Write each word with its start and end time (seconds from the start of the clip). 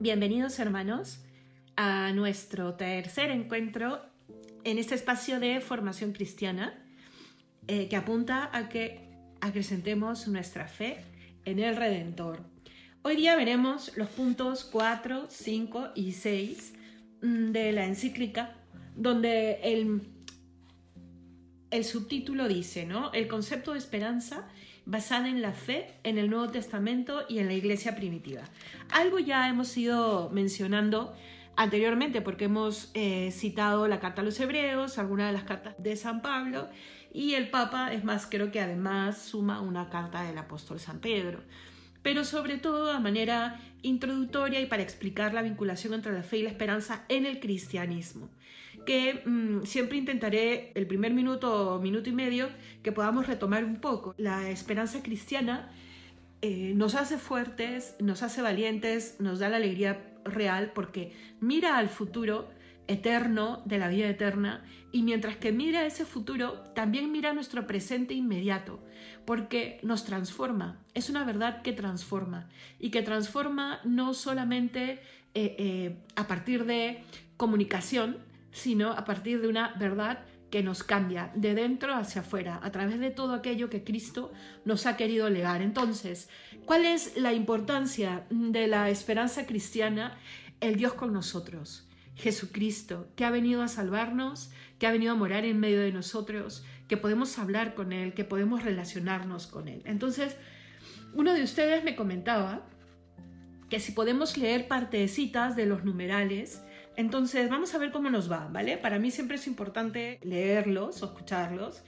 Bienvenidos 0.00 0.60
hermanos 0.60 1.18
a 1.74 2.12
nuestro 2.12 2.74
tercer 2.74 3.32
encuentro 3.32 4.00
en 4.62 4.78
este 4.78 4.94
espacio 4.94 5.40
de 5.40 5.60
formación 5.60 6.12
cristiana 6.12 6.72
eh, 7.66 7.88
que 7.88 7.96
apunta 7.96 8.48
a 8.56 8.68
que 8.68 9.00
acrecentemos 9.40 10.28
nuestra 10.28 10.68
fe 10.68 10.98
en 11.44 11.58
el 11.58 11.74
Redentor. 11.74 12.44
Hoy 13.02 13.16
día 13.16 13.34
veremos 13.34 13.96
los 13.96 14.08
puntos 14.10 14.64
4, 14.66 15.26
5 15.28 15.88
y 15.96 16.12
6 16.12 16.74
mm, 17.20 17.46
de 17.50 17.72
la 17.72 17.84
encíclica 17.84 18.54
donde 18.94 19.58
el, 19.64 20.02
el 21.72 21.84
subtítulo 21.84 22.46
dice, 22.46 22.86
¿no? 22.86 23.12
El 23.12 23.26
concepto 23.26 23.72
de 23.72 23.78
esperanza 23.78 24.46
basada 24.88 25.28
en 25.28 25.42
la 25.42 25.52
fe 25.52 25.94
en 26.02 26.16
el 26.16 26.30
Nuevo 26.30 26.48
Testamento 26.48 27.24
y 27.28 27.40
en 27.40 27.46
la 27.46 27.52
iglesia 27.52 27.94
primitiva. 27.94 28.42
Algo 28.90 29.18
ya 29.18 29.46
hemos 29.46 29.76
ido 29.76 30.30
mencionando 30.30 31.14
anteriormente 31.56 32.22
porque 32.22 32.46
hemos 32.46 32.90
eh, 32.94 33.30
citado 33.30 33.86
la 33.86 34.00
carta 34.00 34.22
a 34.22 34.24
los 34.24 34.40
hebreos, 34.40 34.96
algunas 34.98 35.26
de 35.26 35.34
las 35.34 35.44
cartas 35.44 35.74
de 35.78 35.94
San 35.94 36.22
Pablo 36.22 36.68
y 37.12 37.34
el 37.34 37.50
Papa, 37.50 37.92
es 37.92 38.02
más, 38.02 38.26
creo 38.26 38.50
que 38.50 38.60
además 38.60 39.18
suma 39.18 39.60
una 39.60 39.90
carta 39.90 40.22
del 40.22 40.38
apóstol 40.38 40.80
San 40.80 41.00
Pedro. 41.00 41.40
Pero 42.02 42.24
sobre 42.24 42.58
todo 42.58 42.92
a 42.92 43.00
manera 43.00 43.60
introductoria 43.82 44.60
y 44.60 44.66
para 44.66 44.82
explicar 44.82 45.34
la 45.34 45.42
vinculación 45.42 45.94
entre 45.94 46.12
la 46.12 46.22
fe 46.22 46.38
y 46.38 46.42
la 46.42 46.50
esperanza 46.50 47.04
en 47.08 47.26
el 47.26 47.40
cristianismo 47.40 48.30
que 48.86 49.22
mm, 49.26 49.66
siempre 49.66 49.98
intentaré 49.98 50.72
el 50.74 50.86
primer 50.86 51.12
minuto 51.12 51.74
o 51.74 51.78
minuto 51.78 52.08
y 52.08 52.12
medio 52.12 52.48
que 52.82 52.90
podamos 52.90 53.26
retomar 53.26 53.62
un 53.62 53.82
poco. 53.82 54.14
La 54.16 54.48
esperanza 54.48 55.02
cristiana 55.02 55.70
eh, 56.40 56.72
nos 56.74 56.94
hace 56.94 57.18
fuertes, 57.18 57.96
nos 58.00 58.22
hace 58.22 58.40
valientes, 58.40 59.16
nos 59.18 59.40
da 59.40 59.50
la 59.50 59.56
alegría 59.58 60.14
real 60.24 60.72
porque 60.74 61.12
mira 61.40 61.76
al 61.76 61.90
futuro 61.90 62.48
eterno 62.88 63.62
de 63.64 63.78
la 63.78 63.88
vida 63.88 64.08
eterna 64.08 64.64
y 64.90 65.02
mientras 65.02 65.36
que 65.36 65.52
mira 65.52 65.86
ese 65.86 66.04
futuro, 66.04 66.64
también 66.74 67.12
mira 67.12 67.34
nuestro 67.34 67.66
presente 67.66 68.14
inmediato, 68.14 68.82
porque 69.26 69.78
nos 69.82 70.04
transforma, 70.04 70.80
es 70.94 71.10
una 71.10 71.24
verdad 71.24 71.62
que 71.62 71.72
transforma 71.72 72.48
y 72.78 72.90
que 72.90 73.02
transforma 73.02 73.80
no 73.84 74.14
solamente 74.14 75.00
eh, 75.34 75.56
eh, 75.58 75.96
a 76.16 76.26
partir 76.26 76.64
de 76.64 77.04
comunicación, 77.36 78.18
sino 78.50 78.92
a 78.92 79.04
partir 79.04 79.40
de 79.42 79.48
una 79.48 79.74
verdad 79.78 80.24
que 80.50 80.62
nos 80.62 80.82
cambia 80.82 81.30
de 81.34 81.54
dentro 81.54 81.94
hacia 81.94 82.22
afuera, 82.22 82.58
a 82.62 82.72
través 82.72 82.98
de 82.98 83.10
todo 83.10 83.34
aquello 83.34 83.68
que 83.68 83.84
Cristo 83.84 84.32
nos 84.64 84.86
ha 84.86 84.96
querido 84.96 85.28
legar. 85.28 85.60
Entonces, 85.60 86.30
¿cuál 86.64 86.86
es 86.86 87.16
la 87.18 87.34
importancia 87.34 88.24
de 88.30 88.66
la 88.66 88.88
esperanza 88.88 89.46
cristiana? 89.46 90.16
El 90.60 90.76
Dios 90.76 90.94
con 90.94 91.12
nosotros, 91.12 91.87
Jesucristo, 92.18 93.08
que 93.16 93.24
ha 93.24 93.30
venido 93.30 93.62
a 93.62 93.68
salvarnos, 93.68 94.50
que 94.78 94.86
ha 94.86 94.92
venido 94.92 95.12
a 95.12 95.16
morar 95.16 95.44
en 95.44 95.58
medio 95.58 95.80
de 95.80 95.92
nosotros, 95.92 96.64
que 96.88 96.96
podemos 96.96 97.38
hablar 97.38 97.74
con 97.74 97.92
Él, 97.92 98.12
que 98.12 98.24
podemos 98.24 98.62
relacionarnos 98.62 99.46
con 99.46 99.68
Él. 99.68 99.82
Entonces, 99.84 100.36
uno 101.14 101.32
de 101.32 101.42
ustedes 101.42 101.84
me 101.84 101.96
comentaba 101.96 102.66
que 103.70 103.80
si 103.80 103.92
podemos 103.92 104.36
leer 104.36 104.68
partecitas 104.68 105.56
de 105.56 105.66
los 105.66 105.84
numerales, 105.84 106.62
entonces, 106.98 107.48
vamos 107.48 107.72
a 107.76 107.78
ver 107.78 107.92
cómo 107.92 108.10
nos 108.10 108.28
va, 108.28 108.48
¿vale? 108.50 108.76
Para 108.76 108.98
mí 108.98 109.12
siempre 109.12 109.36
es 109.36 109.46
importante 109.46 110.18
leerlos 110.24 111.00
o 111.00 111.06
escucharlos. 111.06 111.84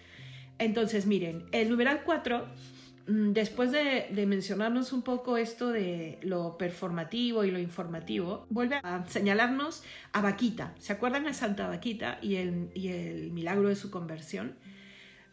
Entonces, 0.57 1.05
miren, 1.05 1.47
el 1.51 1.69
numeral 1.69 2.03
4, 2.05 2.47
mm, 2.47 2.80
después 3.11 3.73
de, 3.73 4.07
mencionarnos 4.27 4.93
un 4.93 5.03
poco 5.03 5.37
esto 5.37 5.71
de 5.71 6.19
lo 6.23 6.57
performativo 6.57 7.45
y 7.45 7.51
lo 7.51 7.59
informativo, 7.59 8.47
vuelve 8.51 8.77
a 8.83 9.05
señalarnos 9.09 9.83
a 10.13 10.21
Vaquita. 10.21 10.75
¿Se 10.79 10.93
acuerdan 10.93 11.25
de 11.25 11.35
Santa 11.35 11.69
Vaquita 11.69 12.19
y 12.23 12.37
el, 12.37 12.71
y 12.75 12.89
el 12.89 13.33
milagro 13.33 13.69
de 13.69 13.77
su 13.77 13.91
conversión? 13.91 14.57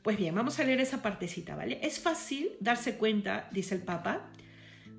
Pues 0.01 0.17
bien, 0.17 0.33
vamos 0.33 0.59
a 0.59 0.63
leer 0.63 0.79
esa 0.79 1.01
partecita, 1.01 1.55
¿vale? 1.55 1.79
Es 1.83 1.99
fácil 1.99 2.49
darse 2.59 2.95
cuenta, 2.95 3.47
dice 3.51 3.75
el 3.75 3.81
Papa, 3.81 4.29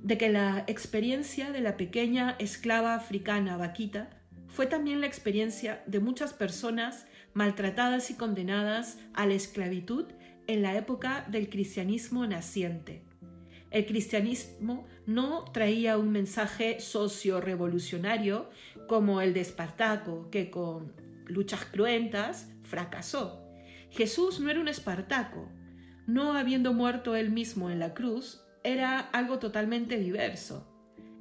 de 0.02 0.16
que 0.16 0.28
la 0.28 0.64
experiencia 0.68 1.50
de 1.50 1.60
la 1.60 1.76
pequeña 1.76 2.36
esclava 2.38 2.94
africana 2.94 3.56
Vaquita 3.56 4.10
fue 4.46 4.66
también 4.66 5.00
la 5.00 5.06
experiencia 5.06 5.82
de 5.86 6.00
muchas 6.00 6.32
personas 6.32 7.06
maltratadas 7.34 8.10
y 8.10 8.14
condenadas 8.14 8.98
a 9.14 9.26
la 9.26 9.34
esclavitud 9.34 10.06
en 10.48 10.62
la 10.62 10.76
época 10.76 11.24
del 11.30 11.48
cristianismo 11.48 12.26
naciente. 12.26 13.04
El 13.70 13.86
cristianismo 13.86 14.86
no 15.06 15.44
traía 15.52 15.98
un 15.98 16.10
mensaje 16.10 16.80
socio-revolucionario 16.80 18.48
como 18.88 19.20
el 19.20 19.34
de 19.34 19.42
Espartaco, 19.42 20.28
que 20.30 20.50
con 20.50 20.94
luchas 21.26 21.66
cruentas 21.66 22.50
fracasó. 22.62 23.44
Jesús 23.90 24.40
no 24.40 24.50
era 24.50 24.60
un 24.60 24.68
Espartaco. 24.68 25.48
No 26.06 26.32
habiendo 26.32 26.72
muerto 26.72 27.14
él 27.14 27.30
mismo 27.30 27.70
en 27.70 27.78
la 27.78 27.92
cruz, 27.92 28.42
era 28.64 28.98
algo 28.98 29.38
totalmente 29.38 29.98
diverso. 29.98 30.66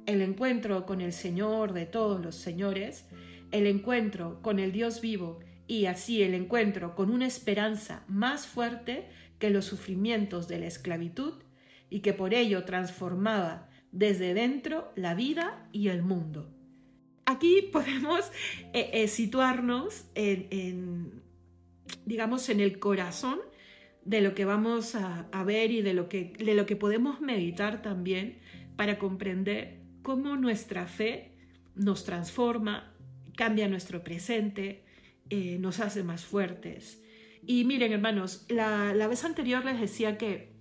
El 0.06 0.22
encuentro 0.22 0.86
con 0.86 1.02
el 1.02 1.12
Señor 1.12 1.74
de 1.74 1.84
todos 1.84 2.24
los 2.24 2.34
señores 2.34 3.04
el 3.50 3.66
encuentro 3.66 4.42
con 4.42 4.58
el 4.58 4.72
Dios 4.72 5.00
vivo 5.00 5.40
y 5.68 5.84
así 5.84 6.22
el 6.22 6.34
encuentro 6.34 6.96
con 6.96 7.10
una 7.10 7.26
esperanza 7.26 8.02
más 8.08 8.46
fuerte 8.46 9.06
que 9.38 9.50
los 9.50 9.66
sufrimientos 9.66 10.48
de 10.48 10.58
la 10.58 10.66
esclavitud 10.66 11.34
y 11.90 12.00
que 12.00 12.14
por 12.14 12.34
ello 12.34 12.64
transformaba 12.64 13.68
desde 13.92 14.34
dentro 14.34 14.90
la 14.96 15.14
vida 15.14 15.68
y 15.72 15.88
el 15.88 16.02
mundo. 16.02 16.50
Aquí 17.26 17.62
podemos 17.72 18.32
eh, 18.72 18.90
eh, 18.94 19.08
situarnos 19.08 20.06
en, 20.14 21.22
digamos, 22.06 22.48
en 22.48 22.60
el 22.60 22.78
corazón 22.78 23.38
de 24.04 24.22
lo 24.22 24.34
que 24.34 24.46
vamos 24.46 24.94
a, 24.94 25.28
a 25.32 25.44
ver 25.44 25.70
y 25.70 25.82
de 25.82 25.92
lo, 25.92 26.08
que, 26.08 26.32
de 26.38 26.54
lo 26.54 26.64
que 26.64 26.76
podemos 26.76 27.20
meditar 27.20 27.82
también 27.82 28.38
para 28.76 28.98
comprender 28.98 29.80
cómo 30.02 30.36
nuestra 30.36 30.86
fe 30.86 31.32
nos 31.74 32.04
transforma, 32.04 32.94
cambia 33.36 33.68
nuestro 33.68 34.02
presente, 34.02 34.87
eh, 35.30 35.58
nos 35.58 35.80
hace 35.80 36.02
más 36.02 36.24
fuertes. 36.24 37.02
Y 37.46 37.64
miren, 37.64 37.92
hermanos, 37.92 38.44
la, 38.48 38.92
vez 39.08 39.24
anterior 39.24 39.64
les 39.64 39.80
decía 39.80 40.18
que 40.18 40.52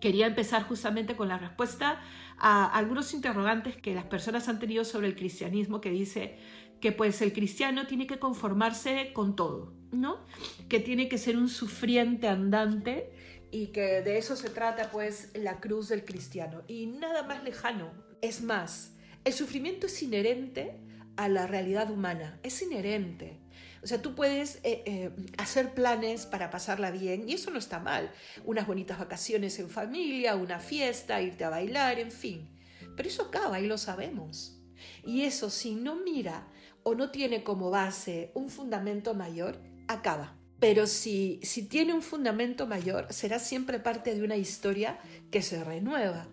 quería 0.00 0.26
empezar 0.26 0.64
justamente 0.64 1.16
con 1.16 1.28
la 1.28 1.38
respuesta 1.38 2.00
a 2.38 2.66
algunos 2.66 3.12
interrogantes 3.14 3.76
que 3.76 3.94
las 3.94 4.04
personas 4.04 4.48
han 4.48 4.58
tenido 4.58 4.84
sobre 4.84 5.06
el 5.06 5.16
cristianismo, 5.16 5.80
que 5.80 5.90
dice 5.90 6.36
que 6.80 6.92
pues 6.92 7.20
el 7.20 7.32
cristiano 7.32 7.86
tiene 7.86 8.06
que 8.06 8.18
conformarse 8.18 9.12
con 9.12 9.36
todo, 9.36 9.74
¿no? 9.92 10.24
Que 10.68 10.80
tiene 10.80 11.08
que 11.08 11.18
ser 11.18 11.36
un 11.36 11.48
sufriente 11.48 12.28
andante 12.28 13.12
y 13.50 13.68
que 13.68 14.00
de 14.00 14.16
eso 14.16 14.36
se 14.36 14.48
trata 14.50 14.90
pues 14.90 15.30
la 15.34 15.60
cruz 15.60 15.88
del 15.88 16.04
cristiano. 16.04 16.62
Y 16.68 16.86
nada 16.86 17.22
más 17.22 17.44
lejano. 17.44 17.92
Es 18.22 18.42
más, 18.42 18.94
el 19.24 19.32
sufrimiento 19.32 19.86
es 19.86 20.02
inherente 20.02 20.78
a 21.16 21.28
la 21.28 21.46
realidad 21.46 21.90
humana, 21.90 22.38
es 22.42 22.62
inherente. 22.62 23.39
O 23.82 23.86
sea, 23.86 24.02
tú 24.02 24.14
puedes 24.14 24.56
eh, 24.56 24.82
eh, 24.86 25.10
hacer 25.38 25.72
planes 25.72 26.26
para 26.26 26.50
pasarla 26.50 26.90
bien 26.90 27.28
y 27.28 27.32
eso 27.32 27.50
no 27.50 27.58
está 27.58 27.78
mal. 27.78 28.10
Unas 28.44 28.66
bonitas 28.66 28.98
vacaciones 28.98 29.58
en 29.58 29.70
familia, 29.70 30.36
una 30.36 30.60
fiesta, 30.60 31.22
irte 31.22 31.44
a 31.44 31.50
bailar, 31.50 31.98
en 31.98 32.12
fin. 32.12 32.48
Pero 32.96 33.08
eso 33.08 33.22
acaba 33.22 33.58
y 33.60 33.66
lo 33.66 33.78
sabemos. 33.78 34.58
Y 35.04 35.22
eso 35.22 35.50
si 35.50 35.74
no 35.74 35.96
mira 35.96 36.46
o 36.82 36.94
no 36.94 37.10
tiene 37.10 37.42
como 37.42 37.70
base 37.70 38.30
un 38.34 38.50
fundamento 38.50 39.14
mayor, 39.14 39.60
acaba. 39.88 40.36
Pero 40.58 40.86
si, 40.86 41.40
si 41.42 41.66
tiene 41.66 41.94
un 41.94 42.02
fundamento 42.02 42.66
mayor, 42.66 43.06
será 43.10 43.38
siempre 43.38 43.80
parte 43.80 44.14
de 44.14 44.22
una 44.22 44.36
historia 44.36 44.98
que 45.30 45.40
se 45.40 45.64
renueva. 45.64 46.28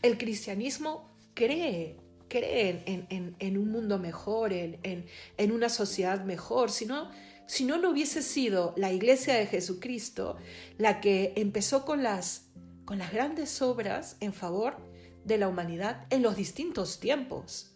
El 0.00 0.16
cristianismo 0.16 1.14
cree 1.34 1.96
creen 2.28 3.06
en, 3.38 3.58
un 3.58 3.70
mundo 3.70 3.98
mejor, 3.98 4.52
en, 4.52 5.52
una 5.52 5.68
sociedad 5.68 6.24
mejor, 6.24 6.70
sino 6.70 7.10
si 7.46 7.64
no, 7.64 7.78
no 7.78 7.90
hubiese 7.90 8.22
sido 8.22 8.74
la 8.76 8.92
iglesia 8.92 9.34
de 9.34 9.46
Jesucristo 9.46 10.36
la 10.76 11.00
que 11.00 11.32
empezó 11.36 11.84
con 11.84 12.02
las, 12.02 12.50
con 12.84 12.98
las 12.98 13.10
grandes 13.10 13.62
obras 13.62 14.16
en 14.20 14.34
favor 14.34 14.76
de 15.24 15.38
la 15.38 15.48
humanidad 15.48 16.06
en 16.10 16.22
los 16.22 16.36
distintos 16.36 17.00
tiempos. 17.00 17.72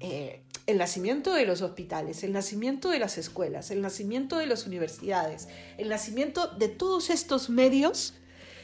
Eh, 0.00 0.42
el 0.66 0.78
nacimiento 0.78 1.32
de 1.34 1.46
los 1.46 1.62
hospitales, 1.62 2.24
el 2.24 2.32
nacimiento 2.32 2.90
de 2.90 2.98
las 2.98 3.18
escuelas, 3.18 3.70
el 3.70 3.82
nacimiento 3.82 4.38
de 4.38 4.46
las 4.46 4.66
universidades, 4.66 5.48
el 5.78 5.88
nacimiento 5.88 6.48
de 6.48 6.68
todos 6.68 7.10
estos 7.10 7.50
medios 7.50 8.14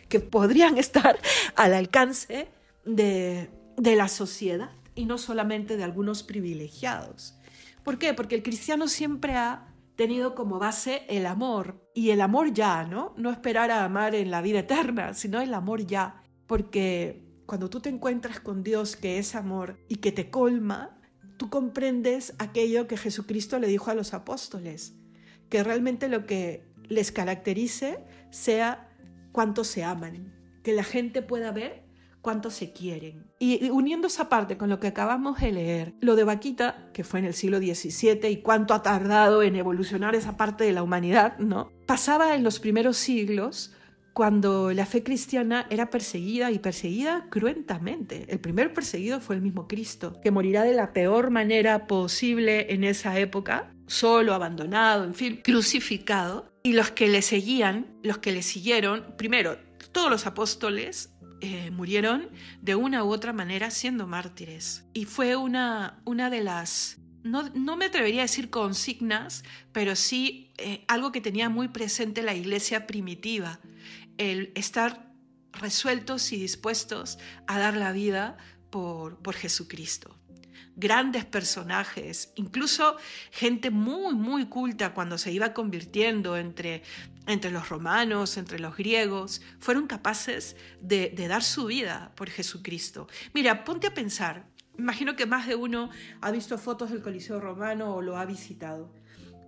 que 0.09 0.21
podrían 0.21 0.79
estar 0.79 1.19
al 1.55 1.75
alcance 1.75 2.49
de, 2.85 3.51
de 3.77 3.97
la 3.97 4.09
sociedad 4.09 4.71
y 4.99 5.05
no 5.05 5.17
solamente 5.17 5.77
de 5.77 5.85
algunos 5.85 6.25
privilegiados. 6.25 7.39
¿Por 7.85 7.99
qué? 7.99 8.15
Porque 8.15 8.35
el 8.35 8.43
cristiano 8.43 8.89
siempre 8.89 9.37
ha 9.37 9.73
tenido 9.95 10.35
como 10.35 10.59
base 10.59 11.03
el 11.09 11.25
amor 11.25 11.81
y 11.95 12.11
el 12.11 12.21
amor 12.21 12.53
ya, 12.53 12.85
¿no? 12.85 13.15
No 13.17 13.31
esperar 13.31 13.71
a 13.71 13.85
amar 13.85 14.17
en 14.17 14.33
la 14.33 14.43
vida 14.43 14.59
eterna, 14.59 15.15
sino 15.15 15.41
el 15.41 15.55
amor 15.55 15.87
ya, 15.87 16.21
porque 16.49 17.23
cuando 17.47 17.71
tú 17.71 17.79
te 17.79 17.91
encuentras 17.91 18.41
con 18.41 18.65
Dios 18.65 18.97
que 18.97 19.19
es 19.19 19.37
amor 19.37 19.79
y 19.89 19.97
que 19.97 20.11
te 20.11 20.31
colma, 20.31 20.99
tú 21.37 21.49
comprendes 21.49 22.35
aquello 22.39 22.89
que 22.89 22.97
Jesucristo 22.97 23.61
le 23.61 23.69
dijo 23.69 23.93
a 23.93 23.95
los 23.95 24.15
apóstoles, 24.15 24.97
que 25.49 25.63
realmente 25.63 26.09
lo 26.09 26.27
que 26.27 26.67
les 26.89 27.13
caracterice 27.13 28.05
sea 28.31 28.91
cuánto 29.31 29.63
se 29.63 29.85
aman, 29.85 30.35
que 30.65 30.73
la 30.73 30.85
gente 30.85 31.23
pueda 31.23 31.53
ver 31.53 31.88
cuánto 32.21 32.51
se 32.51 32.73
quieren. 32.73 33.33
Y 33.39 33.71
uniendo 33.71 34.07
esa 34.07 34.29
parte 34.29 34.57
con 34.57 34.69
lo 34.69 34.81
que 34.81 34.89
acabamos 34.89 35.41
de 35.41 35.53
leer, 35.53 35.95
lo 36.01 36.17
de 36.17 36.25
Vaquita, 36.25 36.91
que 36.93 37.05
fue 37.05 37.21
en 37.21 37.27
el 37.27 37.35
siglo 37.35 37.59
XVII, 37.59 38.29
y 38.29 38.43
cuánto 38.43 38.75
ha 38.75 38.83
tardado 38.83 39.43
en 39.43 39.57
evolucionar 39.57 40.15
esa 40.15 40.37
parte 40.37 40.65
de 40.65 40.73
la 40.73 40.83
humanidad, 40.83 41.39
¿no? 41.39 41.71
Pasaba 41.87 42.35
en 42.35 42.45
los 42.45 42.61
primeros 42.61 42.97
siglos 42.97 43.73
cuando 44.19 44.73
la 44.73 44.85
fe 44.85 45.05
cristiana 45.05 45.69
era 45.71 45.91
perseguida 45.91 46.51
y 46.51 46.59
perseguida 46.59 47.29
cruentamente. 47.31 48.27
El 48.29 48.41
primer 48.41 48.75
perseguido 48.75 49.21
fue 49.21 49.37
el 49.37 49.43
mismo 49.43 49.69
Cristo, 49.69 50.19
que 50.21 50.33
morirá 50.33 50.65
de 50.65 50.75
la 50.75 50.93
peor 50.93 51.31
manera 51.31 51.87
posible 51.87 52.75
en 52.75 52.83
esa 52.83 53.17
época, 53.21 53.73
solo, 53.87 54.35
abandonado, 54.35 55.05
en 55.05 55.15
fin, 55.15 55.41
crucificado. 55.45 56.53
Y 56.65 56.73
los 56.73 56.91
que 56.91 57.07
le 57.07 57.23
seguían, 57.23 57.97
los 58.03 58.19
que 58.19 58.33
le 58.33 58.43
siguieron, 58.43 59.15
primero, 59.17 59.57
todos 59.93 60.11
los 60.11 60.27
apóstoles 60.27 61.15
eh, 61.41 61.71
murieron 61.71 62.29
de 62.61 62.75
una 62.75 63.05
u 63.05 63.13
otra 63.13 63.33
manera 63.33 63.71
siendo 63.71 64.07
mártires. 64.07 64.85
Y 64.93 65.05
fue 65.05 65.37
una, 65.37 66.01
una 66.05 66.31
de 66.31 66.43
las, 66.43 66.99
no, 67.23 67.49
no, 67.51 67.77
me 67.77 67.87
atrevería 67.87 68.23
a 68.23 68.25
decir 68.25 68.51
consignas, 68.51 69.45
pero 69.73 69.95
sí 69.97 70.53
eh, 70.59 70.85
algo 70.89 71.13
que 71.13 71.21
tenía 71.21 71.49
muy 71.49 71.69
presente 71.69 72.23
la 72.23 72.35
iglesia 72.35 72.87
primitiva, 72.87 73.61
el 74.17 74.53
estar 74.55 75.13
resueltos 75.53 76.33
y 76.33 76.39
dispuestos 76.39 77.19
a 77.47 77.59
dar 77.59 77.77
la 77.77 77.93
vida 77.93 78.37
por, 78.71 79.19
por 79.23 79.35
Jesucristo 79.35 80.19
grandes 80.79 81.25
personajes, 81.25 82.33
incluso 82.37 82.97
gente 83.33 83.73
muy, 83.73 84.15
muy 84.15 84.47
culta 84.47 84.95
cuando 84.95 85.19
se 85.19 85.33
iba 85.33 85.53
convirtiendo 85.53 86.37
entre, 86.37 86.85
entre 87.29 87.51
los 87.51 87.69
romanos, 87.69 88.37
entre 88.37 88.59
los 88.59 88.77
griegos, 88.77 89.43
fueron 89.61 89.87
capaces 89.87 90.57
de, 90.81 91.11
dar 91.29 91.45
su 91.45 91.67
vida 91.67 92.13
por 92.17 92.31
Jesucristo. 92.31 93.07
Mira, 93.35 93.65
ponte 93.65 93.87
a 93.87 93.95
pensar, 93.95 94.47
imagino 94.79 95.15
que 95.15 95.27
más 95.27 95.47
de 95.47 95.55
uno 95.55 95.91
ha 96.23 96.31
visto 96.31 96.57
fotos 96.59 96.91
del 96.91 97.03
Coliseo 97.03 97.39
romano 97.39 97.95
o 97.95 98.03
lo 98.03 98.17
ha 98.17 98.25
visitado 98.25 98.93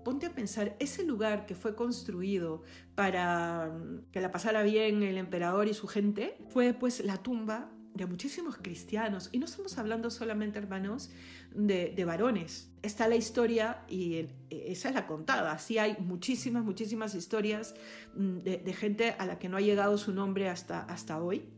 ponte 0.05 0.25
a 0.25 0.35
pensar, 0.35 0.77
ese 0.79 1.05
lugar 1.05 1.45
que 1.45 1.55
fue 1.55 1.77
construido 1.77 2.63
para 2.95 3.67
mm, 3.67 4.11
que 4.11 4.23
la 4.23 4.33
pasara 4.33 4.63
bien 4.63 5.03
el 5.03 5.19
emperador 5.19 5.69
y 5.69 5.75
su 5.75 5.89
gente, 5.89 6.39
fue 6.49 6.73
pues 6.73 7.05
la 7.05 7.19
tumba 7.19 7.71
de 7.95 8.07
muchísimos 8.07 8.57
cristianos. 8.57 9.29
Y 9.33 9.39
no 9.39 9.47
estamos 9.47 9.77
hablando 9.79 10.11
solamente, 10.11 10.59
hermanos, 10.59 11.11
de, 11.55 11.93
de, 11.95 12.05
varones. 12.05 12.71
Está 12.83 13.09
la 13.09 13.17
historia 13.17 13.85
y 13.89 14.27
esa 14.51 14.89
es 14.89 14.95
la 14.95 15.07
contada. 15.07 15.59
Sí 15.59 15.79
hay 15.79 15.97
muchísimas, 15.99 16.65
muchísimas 16.65 17.15
historias 17.15 17.75
mm, 18.15 18.39
de, 18.39 18.59
de, 18.59 18.73
gente 18.73 19.15
a 19.19 19.27
la 19.27 19.39
que 19.39 19.49
no 19.49 19.57
ha 19.57 19.61
llegado 19.61 19.99
su 19.99 20.13
nombre 20.13 20.49
hasta, 20.49 20.81
hasta 20.83 21.23
hoy. 21.23 21.49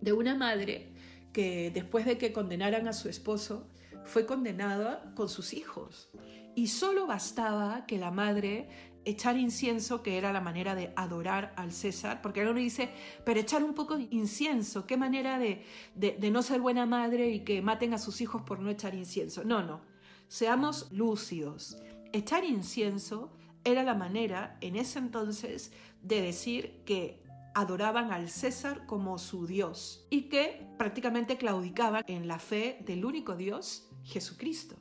De 0.00 0.12
una 0.12 0.34
madre 0.34 0.92
que 1.32 1.70
después 1.72 2.06
de 2.06 2.18
que 2.18 2.32
condenaran 2.32 2.88
a 2.88 2.92
su 2.92 3.08
esposo, 3.08 3.68
fue 4.04 4.26
condenada 4.26 5.12
con 5.14 5.28
sus 5.28 5.54
hijos 5.54 6.10
y 6.54 6.68
solo 6.68 7.06
bastaba 7.06 7.86
que 7.86 7.98
la 7.98 8.10
madre 8.10 8.68
echar 9.04 9.36
incienso, 9.36 10.02
que 10.02 10.18
era 10.18 10.32
la 10.32 10.40
manera 10.40 10.74
de 10.74 10.92
adorar 10.96 11.52
al 11.56 11.72
César, 11.72 12.22
porque 12.22 12.42
uno 12.42 12.54
dice, 12.54 12.90
pero 13.24 13.40
echar 13.40 13.62
un 13.62 13.74
poco 13.74 13.96
de 13.96 14.08
incienso, 14.10 14.86
qué 14.86 14.96
manera 14.96 15.38
de, 15.38 15.64
de, 15.94 16.30
no 16.30 16.42
ser 16.42 16.60
buena 16.60 16.86
madre 16.86 17.30
y 17.30 17.40
que 17.40 17.62
maten 17.62 17.94
a 17.94 17.98
sus 17.98 18.20
hijos 18.20 18.42
por 18.42 18.60
no 18.60 18.70
echar 18.70 18.94
incienso. 18.94 19.44
No, 19.44 19.62
no, 19.62 19.80
seamos 20.28 20.90
lúcidos. 20.92 21.76
Echar 22.12 22.44
incienso 22.44 23.32
era 23.64 23.82
la 23.82 23.94
manera 23.94 24.56
en 24.60 24.76
ese 24.76 24.98
entonces 24.98 25.72
de 26.02 26.20
decir 26.20 26.82
que 26.84 27.22
adoraban 27.54 28.12
al 28.12 28.28
César 28.28 28.84
como 28.86 29.18
su 29.18 29.46
Dios 29.46 30.06
y 30.10 30.28
que 30.28 30.66
prácticamente 30.76 31.36
claudicaban 31.36 32.04
en 32.08 32.28
la 32.28 32.38
fe 32.38 32.78
del 32.84 33.04
único 33.04 33.36
Dios, 33.36 33.88
Jesucristo. 34.02 34.76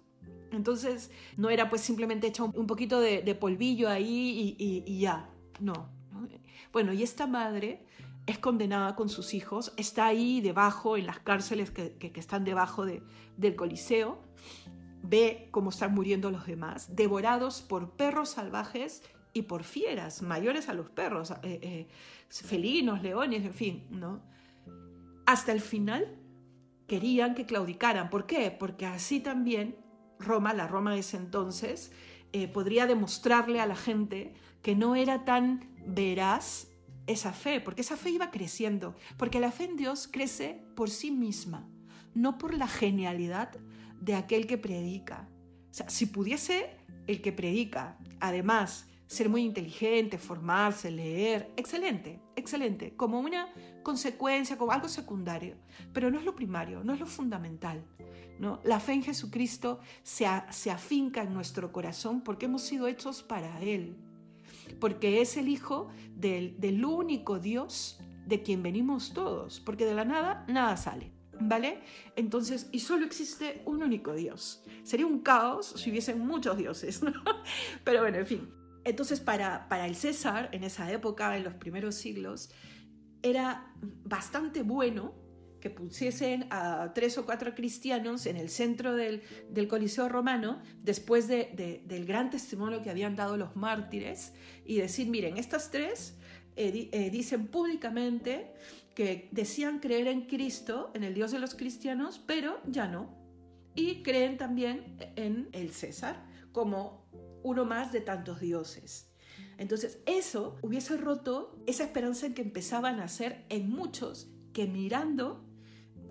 Entonces 0.54 1.12
no 1.38 1.50
era 1.50 1.70
pues 1.70 1.82
simplemente 1.82 2.28
echar 2.28 2.48
un 2.54 2.68
poquito 2.68 3.00
de, 3.00 3.36
polvillo 3.36 3.90
ahí 3.90 4.56
y, 4.58 5.00
ya, 5.00 5.30
no, 5.60 5.90
Bueno, 6.72 6.94
y 6.94 7.04
esta 7.04 7.28
madre 7.28 7.86
es 8.26 8.40
condenada 8.40 8.96
con 8.96 9.10
sus 9.10 9.34
hijos, 9.34 9.74
está 9.76 10.06
ahí 10.08 10.40
debajo, 10.42 10.96
en 10.96 11.06
las 11.06 11.20
cárceles 11.20 11.72
que, 11.72 12.12
están 12.16 12.46
debajo 12.46 12.86
del 12.86 13.56
Coliseo, 13.56 14.22
ve 15.02 15.50
cómo 15.52 15.72
están 15.72 15.94
muriendo 15.94 16.32
los 16.32 16.46
demás, 16.46 16.96
devorados 16.96 17.62
por 17.62 17.92
perros 17.92 18.30
salvajes 18.30 19.04
y 19.34 19.44
por 19.44 19.64
fieras, 19.64 20.22
mayores 20.22 20.70
a 20.70 20.74
los 20.74 20.90
perros, 20.90 21.32
eh, 21.44 21.60
eh, 21.62 21.88
felinos, 22.30 23.02
leones, 23.02 23.44
en 23.44 23.54
fin, 23.54 23.88
¿no? 23.90 24.22
Hasta 25.26 25.52
el 25.52 25.62
final 25.62 26.18
querían 26.88 27.34
que 27.34 27.46
claudicaran. 27.46 28.10
¿Por 28.10 28.26
qué? 28.26 28.52
Porque 28.52 28.86
así 28.86 29.20
también 29.20 29.76
Roma, 30.24 30.54
la 30.54 30.68
Roma 30.68 30.94
de 30.94 31.00
ese 31.00 31.18
entonces, 31.18 31.92
eh, 32.32 32.48
podría 32.48 32.88
demostrarle 32.88 33.62
a 33.62 33.68
la 33.68 33.76
gente 33.76 34.34
que 34.62 34.76
no 34.76 34.96
era 34.96 35.26
tan 35.26 35.70
veraz 35.86 36.68
esa 37.06 37.34
fe, 37.34 37.60
porque 37.60 37.82
esa 37.82 37.98
fe 37.98 38.12
iba 38.12 38.32
creciendo, 38.32 38.96
porque 39.18 39.40
la 39.40 39.52
fe 39.52 39.66
en 39.66 39.76
Dios 39.76 40.08
crece 40.12 40.64
por 40.76 40.90
sí 40.90 41.12
misma, 41.12 41.68
no 42.14 42.38
por 42.38 42.54
la 42.54 42.68
genialidad 42.68 43.52
de 44.00 44.16
aquel 44.16 44.48
que 44.48 44.58
predica. 44.58 45.28
O 45.70 45.74
sea, 45.74 45.90
si 45.90 46.06
pudiese 46.06 46.78
el 47.08 47.22
que 47.22 47.34
predica, 47.34 47.98
además, 48.20 48.88
ser 49.14 49.30
muy 49.30 49.44
inteligente, 49.44 50.18
formarse, 50.18 50.90
leer, 50.90 51.52
excelente, 51.56 52.20
excelente, 52.36 52.96
como 52.96 53.20
una 53.20 53.48
consecuencia, 53.84 54.58
como 54.58 54.72
algo 54.72 54.90
secundario, 54.90 55.56
pero 55.94 56.10
no 56.10 56.18
es 56.18 56.26
lo 56.26 56.36
primario, 56.36 56.84
no 56.84 56.94
es 56.94 57.00
lo 57.00 57.06
fundamental. 57.06 57.86
¿no? 58.40 58.60
La 58.64 58.80
fe 58.80 58.94
en 58.94 59.04
Jesucristo 59.04 59.80
se, 60.02 60.26
se 60.50 60.72
afinca 60.72 61.22
en 61.22 61.34
nuestro 61.34 61.72
corazón 61.72 62.22
porque 62.22 62.48
hemos 62.48 62.64
sido 62.64 62.88
hechos 62.88 63.22
para 63.22 63.62
Él, 63.62 63.96
porque 64.80 65.22
es 65.22 65.38
el 65.38 65.48
Hijo 65.48 65.90
del, 66.16 66.60
del 66.60 66.84
único 66.84 67.40
Dios 67.40 68.00
de 68.26 68.42
quien 68.42 68.64
venimos 68.64 69.14
todos, 69.14 69.60
porque 69.60 69.86
de 69.86 69.94
la 69.94 70.06
nada 70.06 70.46
nada 70.48 70.76
sale. 70.76 71.12
¿Vale? 71.40 71.82
Entonces, 72.16 72.70
y 72.72 72.80
solo 72.80 73.06
existe 73.06 73.64
un 73.66 73.82
único 73.82 74.14
Dios. 74.14 74.64
Sería 74.84 75.08
un 75.08 75.20
caos 75.20 75.74
si 75.78 75.90
hubiesen 75.90 76.20
muchos 76.20 76.58
dioses, 76.58 77.02
¿no? 77.02 77.12
Pero 77.84 78.02
bueno, 78.02 78.20
en 78.20 78.28
fin. 78.28 78.63
Entonces, 78.86 79.20
para, 79.20 79.68
para 79.70 79.86
el 79.88 79.96
César, 79.96 80.50
en 80.52 80.64
esa 80.64 80.92
época, 80.92 81.36
en 81.38 81.44
los 81.44 81.54
primeros 81.54 81.96
siglos, 81.96 82.50
era 83.22 83.74
bastante 84.04 84.64
bueno 84.64 85.24
que 85.64 85.70
pusiesen 85.70 86.46
a 86.50 86.92
tres 86.94 87.18
o 87.18 87.26
cuatro 87.26 87.56
cristianos 87.56 88.26
en 88.26 88.36
el 88.36 88.50
centro 88.50 88.98
del, 88.98 89.22
Coliseo 89.70 90.10
romano 90.10 90.62
después 90.82 91.30
del 91.30 92.06
gran 92.06 92.30
testimonio 92.30 92.82
que 92.82 92.90
habían 92.90 93.16
dado 93.16 93.38
los 93.38 93.56
mártires 93.56 94.34
y 94.66 94.76
decir, 94.76 95.08
miren, 95.08 95.38
estas 95.38 95.72
tres 95.72 96.18
eh, 96.58 96.90
eh, 96.92 97.10
dicen 97.10 97.48
públicamente 97.48 98.54
que 98.94 99.30
decían 99.32 99.80
creer 99.80 100.08
en 100.08 100.28
Cristo, 100.28 100.92
en 100.96 101.06
el 101.06 101.14
Dios 101.14 101.32
de 101.32 101.40
los 101.40 101.56
cristianos, 101.56 102.22
pero 102.28 102.60
ya 102.68 102.90
no. 102.90 103.18
Y 103.74 104.04
creen 104.04 104.38
también 104.38 104.98
en 105.16 105.48
el 105.54 105.72
César 105.72 106.26
como 106.52 107.08
uno 107.44 107.66
más 107.66 107.92
de 107.92 108.02
tantos 108.02 108.40
dioses. 108.40 109.10
Entonces, 109.58 110.00
eso 110.06 110.58
hubiese 110.62 110.98
roto 110.98 111.60
esa 111.68 111.84
esperanza 111.84 112.26
en 112.26 112.34
que 112.34 112.42
empezaban 112.42 113.00
a 113.00 113.06
hacer 113.06 113.46
en 113.50 113.70
muchos 113.70 114.30
que 114.54 114.68
mirando 114.68 115.44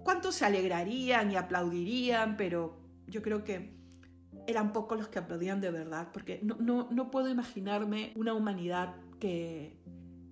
¿Cuántos 0.03 0.37
se 0.37 0.45
alegrarían 0.45 1.31
y 1.31 1.37
aplaudirían? 1.37 2.37
Pero 2.37 2.77
yo 3.07 3.23
creo 3.23 3.45
que 3.45 3.73
eran 4.47 4.73
pocos 4.73 4.99
los 4.99 5.09
que 5.09 5.21
aplaudían 5.21 5.61
de 5.61 5.71
verdad, 5.71 6.09
porque 6.13 6.41
no, 6.43 6.57
no, 6.59 6.89
no 6.91 7.11
puedo 7.11 7.29
imaginarme 7.29 8.13
una 8.17 8.35
humanidad 8.35 8.97
que, 9.21 9.77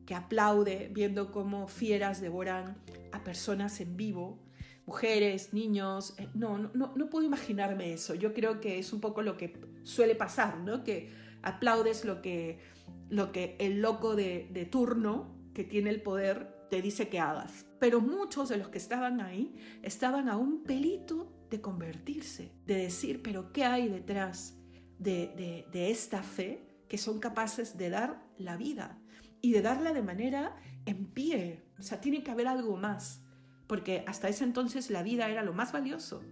que 0.06 0.14
aplaude 0.14 0.90
viendo 0.92 1.30
cómo 1.30 1.68
fieras 1.68 2.20
devoran 2.20 2.78
a 3.12 3.22
personas 3.22 3.80
en 3.80 3.96
vivo, 3.96 4.42
mujeres, 4.86 5.52
niños. 5.52 6.14
Eh, 6.18 6.28
no, 6.34 6.58
no, 6.58 6.92
no 6.94 7.10
puedo 7.10 7.26
imaginarme 7.26 7.92
eso. 7.92 8.14
Yo 8.14 8.34
creo 8.34 8.60
que 8.60 8.78
es 8.78 8.92
un 8.92 9.00
poco 9.00 9.22
lo 9.22 9.36
que 9.36 9.60
suele 9.82 10.14
pasar, 10.14 10.58
¿no? 10.58 10.84
Que 10.84 11.10
aplaudes 11.42 12.04
lo 12.04 12.22
que, 12.22 12.58
lo 13.08 13.32
que 13.32 13.56
el 13.58 13.80
loco 13.80 14.14
de, 14.14 14.48
de 14.52 14.66
turno 14.66 15.34
que 15.54 15.64
tiene 15.64 15.90
el 15.90 16.02
poder 16.02 16.60
te 16.70 16.80
dice 16.80 17.08
que 17.08 17.18
hagas. 17.18 17.66
Pero 17.78 18.00
muchos 18.00 18.48
de 18.48 18.56
los 18.56 18.68
que 18.68 18.78
estaban 18.78 19.20
ahí 19.20 19.54
estaban 19.82 20.28
a 20.28 20.36
un 20.36 20.62
pelito 20.62 21.32
de 21.50 21.60
convertirse, 21.60 22.52
de 22.64 22.76
decir, 22.76 23.22
pero 23.22 23.52
¿qué 23.52 23.64
hay 23.64 23.88
detrás 23.88 24.56
de, 24.98 25.66
de, 25.70 25.90
esta 25.90 26.22
fe 26.22 26.84
que 26.88 26.96
son 26.96 27.18
capaces 27.18 27.76
de 27.76 27.90
dar 27.90 28.22
la 28.38 28.56
vida 28.56 28.98
y 29.42 29.52
de 29.52 29.62
darla 29.62 29.92
de 29.92 30.02
manera 30.02 30.56
en 30.86 31.06
pie? 31.06 31.64
O 31.78 31.82
sea, 31.82 32.00
tiene 32.00 32.22
que 32.22 32.30
haber 32.30 32.46
algo 32.46 32.76
más, 32.76 33.24
porque 33.70 34.02
hasta 34.08 34.28
ese 34.28 34.42
entonces 34.42 34.90
la 34.90 35.04
vida 35.04 35.30
era 35.30 35.44
lo 35.44 35.52
más 35.52 35.70
valioso. 35.70 36.24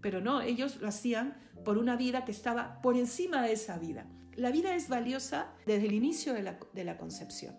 Pero 0.00 0.22
no, 0.22 0.40
ellos 0.40 0.80
lo 0.80 0.88
hacían 0.88 1.36
por 1.62 1.76
una 1.76 1.94
vida 1.94 2.24
que 2.24 2.32
estaba 2.32 2.80
por 2.80 2.96
encima 2.96 3.42
de 3.42 3.52
esa 3.52 3.76
vida. 3.76 4.06
La 4.34 4.50
vida 4.50 4.74
es 4.74 4.88
valiosa 4.88 5.52
desde 5.66 5.88
el 5.88 5.92
inicio 5.92 6.32
de 6.32 6.42
la, 6.84 6.96
concepción, 6.96 7.54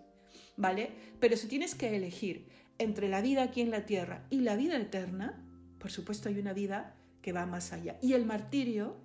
¿vale? 0.56 0.90
Pero 1.20 1.36
si 1.36 1.46
tienes 1.46 1.76
que 1.76 1.94
elegir 1.94 2.48
entre 2.78 3.08
la 3.08 3.20
vida 3.20 3.44
aquí 3.44 3.60
en 3.60 3.70
la 3.70 3.86
tierra 3.86 4.26
y 4.28 4.40
la 4.40 4.56
vida 4.56 4.76
eterna, 4.76 5.40
por 5.78 5.92
supuesto 5.92 6.28
hay 6.28 6.40
una 6.40 6.52
vida 6.52 6.96
que 7.20 7.30
va 7.30 7.46
más 7.46 7.72
allá. 7.72 7.98
Y 8.02 8.14
el 8.14 8.26
martirio 8.26 8.96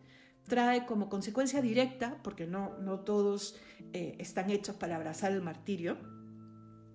trae 0.48 0.88
como 0.88 1.10
consecuencia 1.10 1.62
directa, 1.62 2.18
porque 2.24 2.48
no, 2.48 2.76
no 2.80 3.02
todos 3.02 3.60
eh, 3.94 4.16
están 4.18 4.50
hechos 4.50 4.78
para 4.78 4.96
abrazar 4.96 5.32
el 5.32 5.44
martirio, 5.44 6.00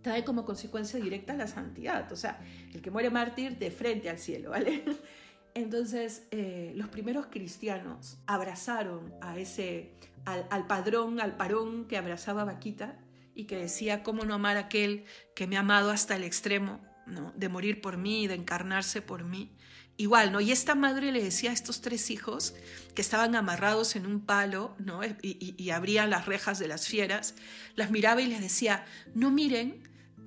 trae 0.02 0.24
como 0.24 0.44
consecuencia 0.44 1.00
directa 1.00 1.32
la 1.34 1.46
santidad. 1.46 2.10
O 2.12 2.16
sea, 2.16 2.40
el 2.74 2.82
que 2.82 2.90
muere 2.90 3.10
mártir 3.10 3.58
de 3.58 3.70
frente 3.70 4.10
al 4.10 4.18
cielo, 4.18 4.50
¿vale? 4.50 4.84
Entonces, 5.54 6.26
eh, 6.30 6.72
los 6.76 6.88
primeros 6.88 7.26
cristianos 7.26 8.18
abrazaron 8.26 9.14
a 9.20 9.38
ese, 9.38 9.92
al, 10.24 10.46
al, 10.50 10.66
padrón, 10.66 11.20
al 11.20 11.36
parón 11.36 11.86
que 11.86 11.96
abrazaba 11.96 12.42
a 12.42 12.46
Vaquita 12.46 12.98
y 13.34 13.44
que 13.44 13.56
decía, 13.56 14.02
¿cómo 14.02 14.24
no 14.24 14.34
amar 14.34 14.56
a 14.56 14.60
aquel 14.60 15.04
que 15.34 15.46
me 15.46 15.56
ha 15.56 15.60
amado 15.60 15.90
hasta 15.90 16.16
el 16.16 16.24
extremo, 16.24 16.80
¿no? 17.06 17.32
de 17.36 17.48
morir 17.48 17.80
por 17.80 17.96
mí, 17.96 18.26
de 18.26 18.34
encarnarse 18.34 19.02
por 19.02 19.24
mí? 19.24 19.54
Igual, 19.98 20.32
¿no? 20.32 20.40
Y 20.40 20.52
esta 20.52 20.74
madre 20.74 21.12
le 21.12 21.22
decía 21.22 21.50
a 21.50 21.52
estos 21.52 21.82
tres 21.82 22.10
hijos 22.10 22.54
que 22.94 23.02
estaban 23.02 23.36
amarrados 23.36 23.94
en 23.94 24.06
un 24.06 24.20
palo, 24.24 24.74
¿no? 24.78 25.04
Y, 25.04 25.54
y, 25.58 25.70
abrían 25.70 26.08
las 26.08 26.24
rejas 26.24 26.58
de 26.58 26.66
las 26.66 26.88
fieras, 26.88 27.34
las 27.76 27.90
miraba 27.90 28.22
y 28.22 28.26
les 28.26 28.40
decía, 28.40 28.86
no 29.14 29.30
miren 29.30 29.82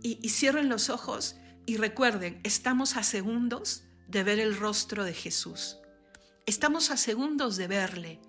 y, 0.06 0.30
cierren 0.30 0.70
los 0.70 0.92
ojos 0.92 1.36
y 1.66 1.78
recuerden, 1.78 2.40
estamos 2.44 2.96
a 2.96 3.02
segundos 3.02 3.86
de 4.08 4.24
ver 4.24 4.40
el 4.40 4.56
rostro 4.56 5.04
de 5.04 5.14
Jesús. 5.14 5.80
Estamos 6.46 6.92
a 6.92 6.98
segundos 6.98 7.58
de 7.58 7.68
verle. 7.68 8.22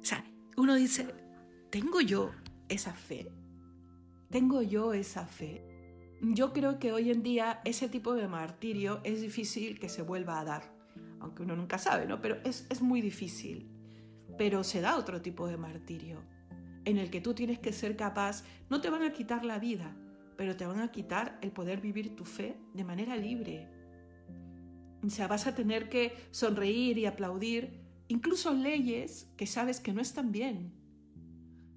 O 0.00 0.04
sea, 0.04 0.24
uno 0.56 0.76
dice, 0.76 1.12
¿tengo 1.70 2.00
yo 2.00 2.30
esa 2.68 2.92
fe? 2.92 3.28
¿Tengo 4.30 4.62
yo 4.62 4.92
esa 4.92 5.26
fe? 5.26 5.64
Yo 6.22 6.52
creo 6.52 6.78
que 6.78 6.92
hoy 6.92 7.10
en 7.10 7.24
día 7.24 7.60
ese 7.64 7.88
tipo 7.88 8.14
de 8.14 8.28
martirio 8.28 9.00
es 9.02 9.20
difícil 9.20 9.80
que 9.80 9.88
se 9.88 10.02
vuelva 10.02 10.38
a 10.38 10.44
dar, 10.44 10.72
aunque 11.18 11.42
uno 11.42 11.56
nunca 11.56 11.78
sabe, 11.78 12.06
¿no? 12.06 12.20
Pero 12.20 12.36
es, 12.44 12.66
es 12.70 12.82
muy 12.82 13.00
difícil. 13.00 13.68
Pero 14.38 14.62
se 14.62 14.80
da 14.80 14.96
otro 14.96 15.20
tipo 15.20 15.48
de 15.48 15.56
martirio, 15.56 16.22
en 16.84 16.98
el 16.98 17.10
que 17.10 17.20
tú 17.20 17.34
tienes 17.34 17.58
que 17.58 17.72
ser 17.72 17.96
capaz, 17.96 18.44
no 18.68 18.80
te 18.80 18.90
van 18.90 19.02
a 19.02 19.12
quitar 19.12 19.44
la 19.44 19.58
vida, 19.58 19.96
pero 20.40 20.56
te 20.56 20.64
van 20.64 20.80
a 20.80 20.90
quitar 20.90 21.38
el 21.42 21.52
poder 21.52 21.82
vivir 21.82 22.16
tu 22.16 22.24
fe 22.24 22.56
de 22.72 22.82
manera 22.82 23.14
libre, 23.14 23.68
o 25.04 25.10
sea, 25.10 25.28
vas 25.28 25.46
a 25.46 25.54
tener 25.54 25.90
que 25.90 26.16
sonreír 26.30 26.96
y 26.96 27.04
aplaudir 27.04 27.82
incluso 28.08 28.54
leyes 28.54 29.30
que 29.36 29.46
sabes 29.46 29.80
que 29.80 29.92
no 29.92 30.00
están 30.00 30.32
bien. 30.32 30.72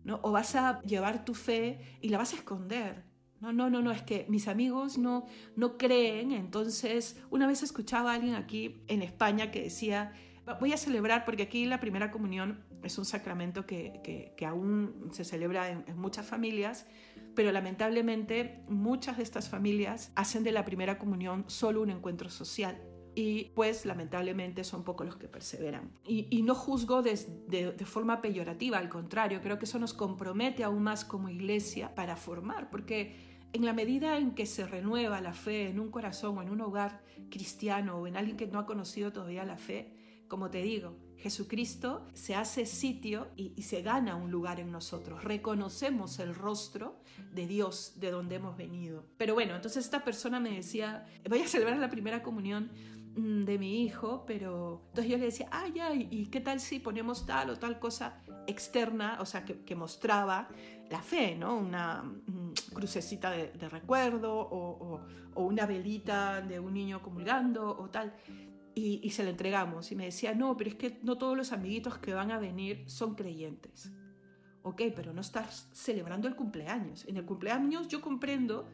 ¿no? 0.06 0.22
O 0.24 0.32
vas 0.32 0.56
a 0.56 0.80
llevar 0.84 1.26
tu 1.26 1.34
fe 1.34 1.98
y 2.00 2.08
la 2.08 2.18
vas 2.20 2.32
a 2.32 2.38
esconder. 2.38 3.04
No, 3.42 3.52
no, 3.52 3.70
no, 3.70 3.82
no, 3.82 3.92
es 3.92 4.02
que 4.02 4.28
mis 4.30 4.48
amigos 4.48 4.98
no, 4.98 5.26
no 5.58 5.78
creen. 5.78 6.32
Entonces, 6.32 7.22
una 7.32 7.48
vez 7.48 7.64
escuchaba 7.64 8.14
a 8.14 8.16
alguien 8.16 8.36
aquí 8.36 8.82
en 8.88 9.02
España 9.02 9.52
que 9.52 9.64
decía, 9.64 10.14
voy 10.62 10.72
a 10.72 10.78
celebrar, 10.78 11.26
porque 11.26 11.44
aquí 11.44 11.66
la 11.66 11.82
primera 11.82 12.12
comunión 12.12 12.64
es 12.82 12.98
un 12.98 13.04
sacramento 13.04 13.66
que, 13.66 14.32
que, 14.38 14.46
aún 14.46 15.10
se 15.12 15.26
celebra 15.26 15.70
en 15.70 15.98
muchas 15.98 16.26
familias, 16.26 16.88
pero 17.36 17.52
lamentablemente 17.52 18.64
muchas 18.68 19.18
de 19.18 19.24
estas 19.24 19.50
familias 19.50 20.12
hacen 20.16 20.44
de 20.44 20.52
la 20.52 20.66
primera 20.66 20.98
comunión 20.98 21.46
solo 21.48 21.82
un 21.82 21.90
encuentro 21.90 22.30
social 22.30 22.82
y 23.16 23.52
pues 23.56 23.86
lamentablemente 23.86 24.64
son 24.64 24.84
pocos 24.84 25.06
los 25.06 25.18
que 25.18 25.28
perseveran. 25.28 25.92
Y, 26.04 26.42
no 26.44 26.56
juzgo 26.56 27.02
de, 27.02 27.16
de, 27.48 27.86
forma 27.86 28.22
peyorativa, 28.22 28.78
al 28.78 28.90
contrario, 28.90 29.40
creo 29.42 29.60
que 29.60 29.66
eso 29.66 29.80
nos 29.80 29.94
compromete 29.94 30.64
aún 30.64 30.84
más 30.84 31.06
como 31.06 31.30
iglesia 31.30 31.94
para 31.94 32.16
formar, 32.16 32.70
porque 32.70 33.16
en 33.54 33.66
la 33.66 33.74
medida 33.74 34.18
en 34.18 34.34
que 34.34 34.46
se 34.48 34.66
renueva 34.66 35.22
la 35.22 35.34
fe 35.34 35.70
en 35.70 35.80
un 35.80 35.92
corazón 35.92 36.38
o 36.38 36.42
en 36.42 36.50
un 36.50 36.62
hogar 36.62 37.04
cristiano 37.30 37.98
o 37.98 38.08
en 38.08 38.18
alguien 38.18 38.36
que 38.36 38.48
no 38.48 38.60
ha 38.60 38.66
conocido 38.66 39.14
todavía 39.14 39.46
la 39.46 39.58
fe, 39.58 39.94
como 40.28 40.50
te 40.50 40.64
digo, 40.64 40.98
Jesucristo 41.24 42.06
se 42.14 42.36
hace 42.36 42.66
sitio 42.66 43.30
y, 43.38 43.62
se 43.64 43.82
gana 43.82 44.16
un 44.16 44.30
lugar 44.30 44.60
en 44.60 44.72
nosotros. 44.72 45.24
Reconocemos 45.24 46.20
el 46.20 46.36
rostro 46.36 47.00
de 47.32 47.48
Dios 47.48 47.94
de 47.96 48.12
donde 48.12 48.36
hemos 48.36 48.58
venido. 48.58 49.06
Pero 49.18 49.34
bueno, 49.34 49.56
entonces 49.56 49.86
esta 49.86 50.04
persona 50.04 50.42
me 50.42 50.52
decía, 50.52 51.08
voy 51.30 51.40
a 51.40 51.48
celebrar 51.48 51.78
la 51.78 51.90
primera 51.90 52.22
comunión 52.22 52.70
Mm, 53.16 53.46
de 53.46 53.60
mi 53.60 53.84
hijo, 53.84 54.24
pero 54.26 54.86
entonces 54.88 55.12
yo 55.12 55.18
le 55.20 55.26
decía, 55.26 55.48
ah, 55.52 55.68
ya, 55.74 55.94
¿y 55.94 56.26
qué 56.32 56.42
tal 56.42 56.60
si 56.60 56.80
ponemos 56.80 57.28
tal 57.28 57.52
o 57.52 57.60
tal 57.60 57.78
cosa 57.80 58.20
externa, 58.48 59.18
o 59.20 59.26
sea, 59.26 59.46
que, 59.46 59.76
mostraba 59.76 60.48
la 60.90 61.00
fe, 61.00 61.36
¿no? 61.36 61.56
Una 61.56 62.02
mm, 62.02 62.54
crucecita 62.74 63.30
de, 63.30 63.70
recuerdo 63.70 64.34
o, 64.36 65.00
o, 65.36 65.44
una 65.44 65.68
velita 65.68 66.42
de 66.42 66.60
un 66.60 66.74
niño 66.74 67.04
comulgando 67.04 67.78
o 67.78 67.88
tal. 67.90 68.14
Y, 68.76 69.02
y 69.04 69.12
se 69.12 69.24
la 69.24 69.30
entregamos 69.30 69.92
y 69.92 69.96
me 69.96 70.06
decía, 70.06 70.34
no, 70.34 70.58
pero 70.58 70.72
es 70.72 70.76
que 70.76 71.00
no 71.04 71.18
todos 71.18 71.38
los 71.38 71.52
amiguitos 71.52 72.00
que 72.00 72.14
van 72.14 72.32
a 72.32 72.40
venir 72.40 72.84
son 72.88 73.14
creyentes. 73.14 73.92
Ok, 74.64 74.82
pero 74.96 75.14
no 75.14 75.22
estás 75.22 75.70
celebrando 75.74 76.28
el 76.28 76.36
cumpleaños. 76.36 77.06
En 77.08 77.18
el 77.18 77.26
cumpleaños 77.26 77.88
yo 77.90 78.02
comprendo 78.02 78.70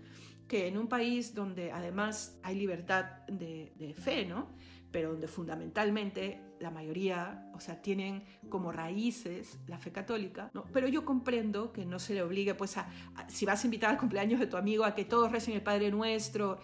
que 0.47 0.67
en 0.67 0.77
un 0.77 0.87
país 0.87 1.33
donde 1.33 1.71
además 1.71 2.39
hay 2.43 2.55
libertad 2.55 3.05
de, 3.27 3.71
de, 3.77 3.93
fe, 3.93 4.25
¿no? 4.25 4.49
Pero 4.91 5.11
donde 5.11 5.27
fundamentalmente 5.27 6.41
la 6.59 6.71
mayoría, 6.71 7.49
o 7.53 7.59
sea, 7.59 7.81
tienen 7.81 8.23
como 8.49 8.71
raíces 8.71 9.59
la 9.67 9.77
fe 9.77 9.91
católica, 9.91 10.49
¿no? 10.53 10.65
Pero 10.73 10.87
yo 10.87 11.05
comprendo 11.05 11.71
que 11.71 11.85
no 11.85 11.99
se 11.99 12.15
le 12.15 12.23
obligue, 12.23 12.55
pues, 12.55 12.77
a, 12.77 12.89
a, 13.15 13.29
si 13.29 13.45
vas 13.45 13.63
a 13.63 13.67
invitar 13.67 13.91
al 13.91 13.97
cumpleaños 13.97 14.39
de 14.39 14.47
tu 14.47 14.57
amigo 14.57 14.83
a 14.83 14.95
que 14.95 15.05
todos 15.05 15.31
recen 15.31 15.53
el 15.53 15.61
Padre 15.61 15.91
Nuestro, 15.91 16.59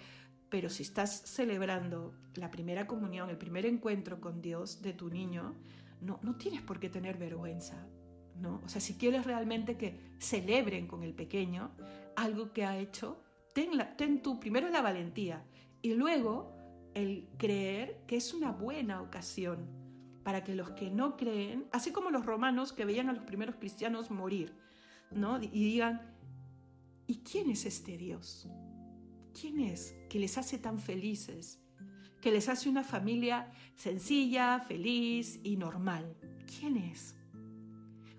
pero 0.49 0.69
si 0.69 0.83
estás 0.83 1.21
celebrando 1.25 2.13
la 2.35 2.51
primera 2.51 2.87
comunión, 2.87 3.29
el 3.29 3.37
primer 3.37 3.65
encuentro 3.65 4.21
con 4.21 4.41
Dios 4.41 4.81
de 4.81 4.93
tu 4.93 5.09
niño, 5.09 5.55
no, 6.01 6.19
no 6.21 6.35
tienes 6.35 6.61
por 6.61 6.79
qué 6.79 6.89
tener 6.89 7.17
vergüenza, 7.17 7.87
¿no? 8.35 8.61
O 8.63 8.69
sea, 8.69 8.81
si 8.81 8.95
quieres 8.95 9.25
realmente 9.25 9.77
que 9.77 9.99
celebren 10.19 10.87
con 10.87 11.03
el 11.03 11.13
pequeño 11.13 11.71
algo 12.15 12.53
que 12.53 12.65
ha 12.65 12.77
hecho, 12.77 13.23
ten, 13.53 13.77
la, 13.77 13.95
tú 14.21 14.39
primero 14.39 14.69
la 14.69 14.81
valentía 14.81 15.43
y 15.81 15.93
luego 15.93 16.55
el 16.93 17.27
creer 17.37 18.03
que 18.07 18.17
es 18.17 18.33
una 18.33 18.51
buena 18.51 19.01
ocasión 19.01 19.67
para 20.23 20.43
que 20.43 20.55
los 20.55 20.71
que 20.71 20.89
no 20.89 21.17
creen, 21.17 21.67
así 21.71 21.91
como 21.91 22.09
los 22.09 22.25
romanos 22.25 22.73
que 22.73 22.85
veían 22.85 23.09
a 23.09 23.13
los 23.13 23.23
primeros 23.23 23.55
cristianos 23.57 24.09
morir, 24.09 24.57
¿no? 25.11 25.41
Y 25.41 25.47
digan, 25.47 26.01
¿y 27.05 27.19
quién 27.19 27.51
es 27.51 27.65
este 27.65 27.97
Dios? 27.97 28.47
¿Quién 29.39 29.59
es 29.59 29.93
que 30.09 30.17
les 30.17 30.37
hace 30.37 30.57
tan 30.57 30.79
felices? 30.79 31.59
Que 32.21 32.31
les 32.31 32.47
hace 32.47 32.69
una 32.69 32.83
familia 32.83 33.51
sencilla, 33.75 34.61
feliz 34.61 35.41
y 35.43 35.57
normal. 35.57 36.15
¿Quién 36.59 36.77
es? 36.77 37.15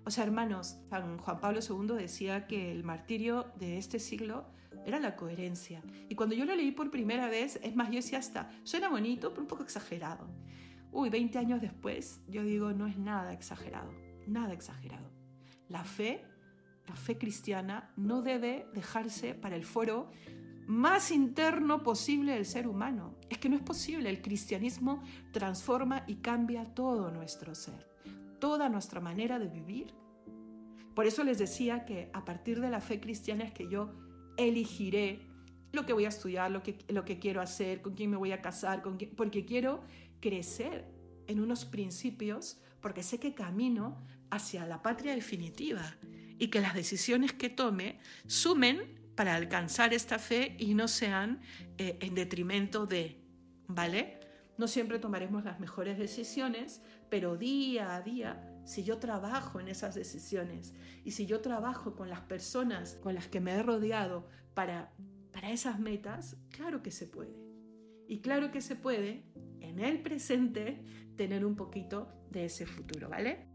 O 0.05 0.11
sea, 0.11 0.23
hermanos, 0.25 0.77
San 0.91 1.17
Juan 1.17 1.39
Pablo 1.39 1.59
II 1.67 1.95
decía 1.97 2.45
que 2.45 2.71
el 2.71 2.83
martirio 2.83 3.51
de 3.57 3.79
este 3.79 3.97
siglo 3.99 4.45
era 4.85 4.99
la 4.99 5.15
coherencia. 5.15 5.81
Y 6.07 6.13
cuando 6.13 6.35
yo 6.35 6.45
lo 6.45 6.55
leí 6.55 6.71
por 6.71 6.91
primera 6.91 7.27
vez, 7.27 7.59
es 7.63 7.75
más, 7.75 7.89
yo 7.89 7.95
decía 7.95 8.19
hasta, 8.19 8.51
suena 8.63 8.87
bonito, 8.87 9.31
pero 9.31 9.41
un 9.41 9.47
poco 9.47 9.63
exagerado. 9.63 10.27
Uy, 10.91 11.09
20 11.09 11.39
años 11.39 11.61
después, 11.61 12.21
yo 12.29 12.43
digo, 12.43 12.73
no 12.73 12.85
es 12.85 12.97
nada 12.97 13.33
exagerado, 13.33 13.91
nada 14.27 14.53
exagerado. 14.53 15.09
La 15.67 15.83
fe, 15.83 16.23
la 16.87 16.95
fe 16.95 17.17
cristiana, 17.17 17.91
no 17.97 18.21
debe 18.21 18.67
dejarse 18.73 19.33
para 19.33 19.55
el 19.55 19.65
foro 19.65 20.11
más 20.67 21.11
interno 21.11 21.81
posible 21.81 22.33
del 22.33 22.45
ser 22.45 22.67
humano. 22.67 23.15
Es 23.29 23.37
que 23.37 23.49
no 23.49 23.55
es 23.55 23.61
posible, 23.61 24.09
el 24.09 24.21
cristianismo 24.21 25.01
transforma 25.31 26.03
y 26.07 26.15
cambia 26.15 26.65
todo 26.75 27.09
nuestro 27.09 27.55
ser, 27.55 27.89
toda 28.39 28.67
nuestra 28.69 28.99
manera 28.99 29.39
de 29.39 29.47
vivir. 29.47 29.93
Por 30.93 31.05
eso 31.05 31.23
les 31.23 31.37
decía 31.37 31.85
que 31.85 32.09
a 32.13 32.25
partir 32.25 32.59
de 32.59 32.69
la 32.69 32.81
fe 32.81 32.99
cristiana 32.99 33.45
es 33.45 33.53
que 33.53 33.69
yo 33.69 33.93
elegiré 34.35 35.21
lo 35.71 35.85
que 35.85 35.93
voy 35.93 36.05
a 36.05 36.09
estudiar, 36.09 36.51
lo 36.51 36.63
que, 36.63 36.77
lo 36.89 37.05
que 37.05 37.17
quiero 37.17 37.39
hacer, 37.39 37.81
con 37.81 37.93
quién 37.93 38.09
me 38.09 38.17
voy 38.17 38.33
a 38.33 38.41
casar, 38.41 38.81
con 38.81 38.97
quién, 38.97 39.15
porque 39.15 39.45
quiero 39.45 39.81
crecer 40.19 40.85
en 41.27 41.39
unos 41.39 41.65
principios, 41.65 42.59
porque 42.81 43.03
sé 43.03 43.19
que 43.19 43.33
camino 43.33 43.97
hacia 44.31 44.65
la 44.65 44.81
patria 44.81 45.15
definitiva 45.15 45.95
y 46.39 46.47
que 46.49 46.59
las 46.59 46.73
decisiones 46.73 47.31
que 47.31 47.49
tome 47.49 47.99
sumen 48.25 49.06
para 49.17 49.35
alcanzar 49.35 49.95
esta 49.95 50.19
fe 50.19 50.55
y 50.59 50.75
no 50.75 50.87
sean 50.87 51.41
eh, 51.79 51.97
en 52.01 52.13
detrimento 52.13 52.85
de, 52.85 53.19
¿vale? 53.67 54.19
No 54.59 54.67
siempre 54.67 54.99
tomaremos 54.99 55.43
las 55.43 55.59
mejores 55.59 55.97
decisiones, 55.97 56.83
pero 57.09 57.35
día 57.35 57.95
a 57.95 58.01
día 58.03 58.53
si 58.63 58.83
yo 58.83 58.99
trabajo 58.99 59.59
en 59.59 59.69
esas 59.69 59.95
decisiones 59.95 60.75
y 61.03 61.11
si 61.11 61.25
yo 61.25 61.41
trabajo 61.41 61.95
con 61.95 62.09
las 62.09 62.21
personas 62.21 62.95
con 63.01 63.15
las 63.15 63.27
que 63.27 63.39
me 63.39 63.53
he 63.53 63.63
rodeado 63.63 64.27
para, 64.53 64.93
para 65.31 65.51
esas 65.51 65.79
metas, 65.79 66.37
claro 66.49 66.83
que 66.83 66.91
se 66.91 67.07
puede. 67.07 67.35
Y 68.07 68.21
claro 68.21 68.51
que 68.51 68.61
se 68.61 68.75
puede 68.75 69.23
en 69.61 69.79
el 69.79 70.01
presente 70.03 70.83
tener 71.15 71.43
un 71.43 71.55
poquito 71.55 72.13
de 72.29 72.45
ese 72.45 72.67
futuro, 72.67 73.09
¿vale? 73.09 73.46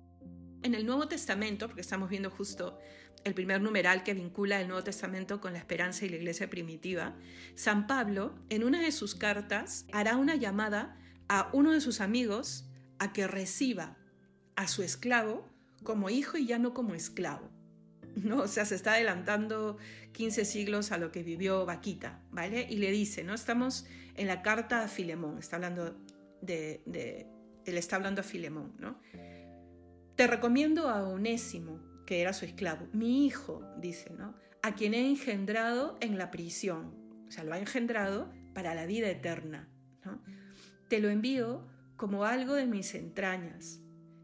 En 0.63 0.75
el 0.75 0.87
Nuevo 0.87 1.09
Testamento, 1.09 1.67
porque 1.67 1.81
estamos 1.81 2.09
viendo 2.09 2.31
justo 2.31 2.79
el 3.25 3.35
primer 3.35 3.61
numeral 3.61 4.03
que 4.03 4.15
vincula 4.15 4.61
el 4.61 4.69
Nuevo 4.69 4.85
Testamento 4.85 5.41
con 5.41 5.53
la 5.53 5.59
esperanza 5.59 6.05
y 6.05 6.09
la 6.09 6.17
iglesia 6.17 6.49
primitiva, 6.49 7.17
San 7.55 7.87
Pablo, 7.87 8.35
en 8.49 8.65
una 8.65 8.81
de 8.81 8.93
sus 8.93 9.15
cartas, 9.15 9.87
hará 9.93 10.17
una 10.17 10.37
llamada 10.37 10.99
a 11.29 11.51
uno 11.53 11.73
de 11.73 11.81
sus 11.81 12.01
amigos 12.01 12.69
a 12.99 13.13
que 13.13 13.27
reciba 13.27 13.97
a 14.57 14.69
su 14.69 14.83
esclavo 14.83 15.49
como 15.83 16.11
hijo 16.11 16.39
y 16.39 16.47
ya 16.47 16.59
no 16.59 16.75
como 16.75 16.95
esclavo. 16.95 17.51
¿no? 18.17 18.43
O 18.43 18.49
sea, 18.49 18.65
se 18.65 18.75
está 18.75 18.93
adelantando 18.93 19.79
15 20.13 20.45
siglos 20.45 20.93
a 20.93 20.99
lo 20.99 21.11
que 21.11 21.23
vivió 21.23 21.65
Vaquita, 21.65 22.21
¿vale? 22.31 22.67
Y 22.69 22.77
le 22.77 22.91
dice, 22.91 23.25
¿no? 23.25 23.35
Estamos 23.35 23.87
en 24.15 24.27
la 24.27 24.43
carta 24.43 24.85
a 24.85 24.89
Filemón, 24.89 25.39
está 25.39 25.57
hablando 25.57 25.97
de, 26.41 26.83
de 26.87 27.27
él 27.65 27.79
está 27.79 27.97
hablando 27.97 28.21
a 28.21 28.25
Filemón, 28.25 28.75
¿no? 28.79 29.01
Te 30.17 30.27
recomiendo 30.27 30.89
a 30.89 31.09
Onésimo, 31.09 31.81
que 32.07 32.21
era 32.21 32.33
su 32.33 32.45
esclavo, 32.45 32.87
mi 32.93 33.27
hijo, 33.27 33.63
dice, 33.79 34.11
¿no? 34.11 34.35
A 34.63 34.75
quien 34.75 34.95
he 34.95 35.09
engendrado 35.09 35.97
en 36.01 36.19
la 36.19 36.31
prisión, 36.31 36.95
o 37.27 37.31
sea, 37.31 37.45
lo 37.45 37.55
ha 37.55 37.59
engendrado 37.59 38.31
para 38.55 38.75
la 38.75 38.87
vida 38.87 39.09
eterna, 39.09 39.69
¿no? 40.05 40.23
Te 40.89 41.01
lo 41.01 41.09
envío 41.09 41.67
como 41.97 42.25
algo 42.25 42.55
de 42.55 42.67
mis 42.67 42.95
entrañas. 42.95 43.81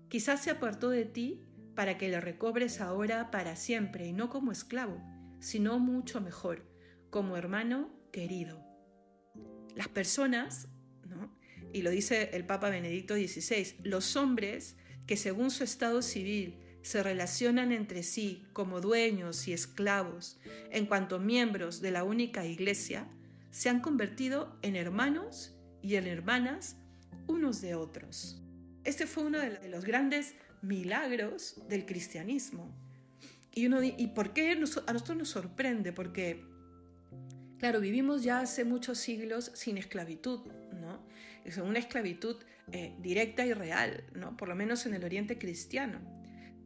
Quizás 0.08 0.42
se 0.42 0.50
apartó 0.50 0.90
de 0.90 1.04
ti 1.04 1.44
para 1.74 1.96
que 1.96 2.08
le 2.08 2.20
recobres 2.20 2.80
ahora 2.80 3.30
para 3.30 3.56
siempre 3.56 4.06
y 4.06 4.12
no 4.12 4.28
como 4.28 4.52
esclavo, 4.52 5.00
sino 5.40 5.78
mucho 5.78 6.20
mejor, 6.20 6.66
como 7.10 7.36
hermano 7.36 7.90
querido. 8.12 8.64
Las 9.74 9.88
personas, 9.88 10.68
¿no? 11.06 11.38
y 11.72 11.82
lo 11.82 11.90
dice 11.90 12.30
el 12.32 12.44
Papa 12.46 12.70
Benedicto 12.70 13.14
XVI, 13.14 13.76
los 13.84 14.16
hombres 14.16 14.76
que 15.08 15.16
según 15.16 15.50
su 15.50 15.64
estado 15.64 16.02
civil 16.02 16.54
se 16.82 17.02
relacionan 17.02 17.72
entre 17.72 18.04
sí 18.04 18.44
como 18.52 18.80
dueños 18.80 19.48
y 19.48 19.52
esclavos 19.52 20.38
en 20.70 20.86
cuanto 20.86 21.18
miembros 21.18 21.80
de 21.80 21.90
la 21.90 22.04
única 22.04 22.44
iglesia, 22.44 23.08
se 23.50 23.70
han 23.70 23.80
convertido 23.80 24.56
en 24.62 24.76
hermanos 24.76 25.56
y 25.82 25.96
en 25.96 26.06
hermanas 26.06 26.76
unos 27.26 27.60
de 27.62 27.74
otros. 27.74 28.40
Este 28.84 29.06
fue 29.06 29.24
uno 29.24 29.38
de 29.38 29.68
los 29.68 29.84
grandes 29.84 30.34
milagros 30.60 31.60
del 31.68 31.86
cristianismo. 31.86 32.70
Y, 33.54 33.66
uno, 33.66 33.82
¿Y 33.82 34.08
por 34.08 34.34
qué 34.34 34.52
a 34.52 34.54
nosotros 34.54 35.16
nos 35.16 35.30
sorprende? 35.30 35.92
Porque, 35.92 36.44
claro, 37.58 37.80
vivimos 37.80 38.22
ya 38.22 38.40
hace 38.40 38.64
muchos 38.64 38.98
siglos 38.98 39.52
sin 39.54 39.78
esclavitud, 39.78 40.40
¿no? 40.74 41.02
Es 41.48 41.56
una 41.56 41.78
esclavitud 41.78 42.36
eh, 42.72 42.94
directa 43.00 43.46
y 43.46 43.54
real, 43.54 44.04
¿no? 44.14 44.36
Por 44.36 44.48
lo 44.48 44.54
menos 44.54 44.84
en 44.84 44.92
el 44.92 45.02
Oriente 45.02 45.38
cristiano. 45.38 45.98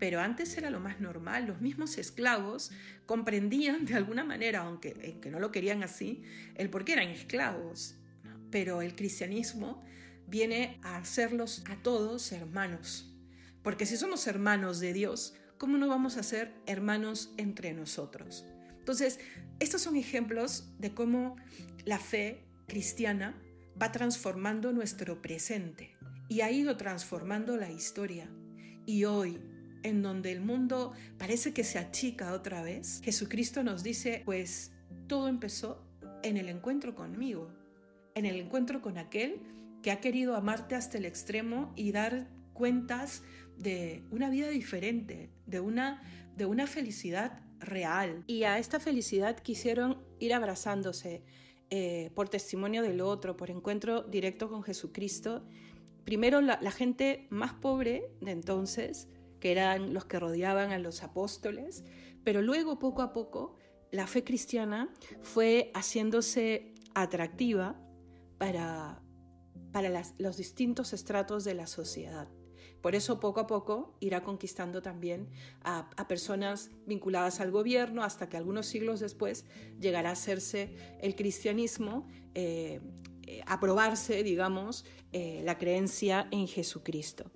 Pero 0.00 0.20
antes 0.20 0.58
era 0.58 0.70
lo 0.70 0.80
más 0.80 1.00
normal, 1.00 1.46
los 1.46 1.60
mismos 1.60 1.98
esclavos 1.98 2.72
comprendían 3.06 3.84
de 3.84 3.94
alguna 3.94 4.24
manera, 4.24 4.62
aunque, 4.62 4.96
aunque 5.12 5.30
no 5.30 5.38
lo 5.38 5.52
querían 5.52 5.84
así, 5.84 6.24
el 6.56 6.68
por 6.68 6.84
qué 6.84 6.94
eran 6.94 7.10
esclavos. 7.10 7.94
Pero 8.50 8.82
el 8.82 8.96
cristianismo 8.96 9.80
viene 10.26 10.80
a 10.82 10.96
hacerlos 10.96 11.62
a 11.70 11.76
todos 11.76 12.32
hermanos, 12.32 13.14
porque 13.62 13.86
si 13.86 13.96
somos 13.96 14.26
hermanos 14.26 14.80
de 14.80 14.92
Dios, 14.92 15.34
¿cómo 15.58 15.78
no 15.78 15.86
vamos 15.86 16.16
a 16.16 16.24
ser 16.24 16.52
hermanos 16.66 17.32
entre 17.36 17.72
nosotros? 17.72 18.44
Entonces, 18.80 19.20
estos 19.60 19.82
son 19.82 19.94
ejemplos 19.94 20.72
de 20.80 20.92
cómo 20.92 21.36
la 21.84 22.00
fe 22.00 22.42
cristiana 22.66 23.40
va 23.80 23.92
transformando 23.92 24.72
nuestro 24.72 25.20
presente 25.22 25.92
y 26.28 26.40
ha 26.40 26.50
ido 26.50 26.76
transformando 26.76 27.56
la 27.56 27.70
historia. 27.70 28.30
Y 28.86 29.04
hoy, 29.04 29.40
en 29.82 30.02
donde 30.02 30.32
el 30.32 30.40
mundo 30.40 30.92
parece 31.18 31.52
que 31.52 31.64
se 31.64 31.78
achica 31.78 32.32
otra 32.32 32.62
vez, 32.62 33.00
Jesucristo 33.04 33.62
nos 33.62 33.82
dice, 33.82 34.22
pues 34.24 34.72
todo 35.06 35.28
empezó 35.28 35.84
en 36.22 36.36
el 36.36 36.48
encuentro 36.48 36.94
conmigo, 36.94 37.52
en 38.14 38.26
el 38.26 38.36
encuentro 38.36 38.80
con 38.80 38.98
aquel 38.98 39.40
que 39.82 39.90
ha 39.90 40.00
querido 40.00 40.36
amarte 40.36 40.74
hasta 40.74 40.98
el 40.98 41.04
extremo 41.04 41.72
y 41.76 41.92
dar 41.92 42.28
cuentas 42.52 43.22
de 43.58 44.04
una 44.10 44.30
vida 44.30 44.48
diferente, 44.48 45.30
de 45.46 45.60
una, 45.60 46.02
de 46.36 46.46
una 46.46 46.66
felicidad 46.66 47.40
real. 47.58 48.24
Y 48.26 48.44
a 48.44 48.58
esta 48.58 48.80
felicidad 48.80 49.38
quisieron 49.38 50.02
ir 50.18 50.34
abrazándose 50.34 51.22
eh, 51.74 52.10
por 52.14 52.28
testimonio 52.28 52.82
del 52.82 53.00
otro, 53.00 53.34
por 53.34 53.48
encuentro 53.48 54.02
directo 54.02 54.50
con 54.50 54.62
Jesucristo. 54.62 55.42
Primero 56.04 56.42
la, 56.42 56.58
la 56.60 56.70
gente 56.70 57.26
más 57.30 57.54
pobre 57.54 58.10
de 58.20 58.32
entonces, 58.32 59.08
que 59.40 59.52
eran 59.52 59.94
los 59.94 60.04
que 60.04 60.20
rodeaban 60.20 60.70
a 60.72 60.78
los 60.78 61.02
apóstoles, 61.02 61.82
pero 62.24 62.42
luego 62.42 62.78
poco 62.78 63.00
a 63.00 63.14
poco 63.14 63.56
la 63.90 64.06
fe 64.06 64.22
cristiana 64.22 64.92
fue 65.22 65.70
haciéndose 65.72 66.74
atractiva 66.94 67.80
para, 68.36 69.00
para 69.72 70.04
los 70.18 70.36
distintos 70.36 70.92
estratos 70.92 71.42
de 71.42 71.54
la 71.54 71.66
sociedad. 71.66 72.28
Por 72.82 72.96
eso 72.96 73.20
poco 73.20 73.40
a 73.40 73.46
poco 73.46 73.94
irá 74.00 74.22
conquistando 74.22 74.82
también 74.82 75.28
a, 75.62 75.88
personas 76.08 76.70
vinculadas 76.84 77.40
al 77.40 77.52
gobierno 77.52 78.02
hasta 78.02 78.28
que 78.28 78.36
algunos 78.36 78.66
siglos 78.66 78.98
después 78.98 79.46
llegará 79.80 80.10
a 80.10 80.12
hacerse 80.12 80.74
el 81.00 81.14
cristianismo, 81.14 82.08
eh, 82.34 82.80
eh, 83.26 83.40
aprobarse, 83.46 84.24
digamos, 84.24 84.84
eh, 85.12 85.42
la 85.44 85.58
creencia 85.58 86.26
en 86.32 86.48
Jesucristo. 86.48 87.30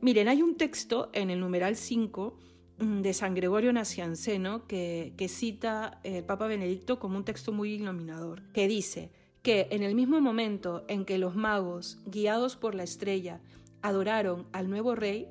Miren, 0.00 0.28
hay 0.28 0.42
un 0.42 0.56
texto 0.56 1.10
en 1.12 1.30
el 1.30 1.40
numeral 1.40 1.74
5 1.74 2.38
mm, 2.78 3.00
de 3.02 3.14
San 3.14 3.34
Gregorio 3.34 3.72
Nacianceno 3.72 4.68
que, 4.68 5.12
que 5.16 5.28
cita 5.28 6.00
el 6.04 6.22
Papa 6.24 6.46
Benedicto 6.46 7.00
como 7.00 7.16
un 7.16 7.24
texto 7.24 7.50
muy 7.52 7.72
iluminador, 7.72 8.42
que 8.52 8.68
dice 8.68 9.10
que 9.42 9.66
en 9.70 9.82
el 9.82 9.96
mismo 9.96 10.20
momento 10.20 10.84
en 10.86 11.04
que 11.04 11.18
los 11.18 11.34
magos, 11.34 11.98
guiados 12.06 12.54
por 12.56 12.74
la 12.76 12.84
estrella, 12.84 13.40
adoraron 13.84 14.48
al 14.52 14.70
nuevo 14.70 14.94
rey, 14.94 15.28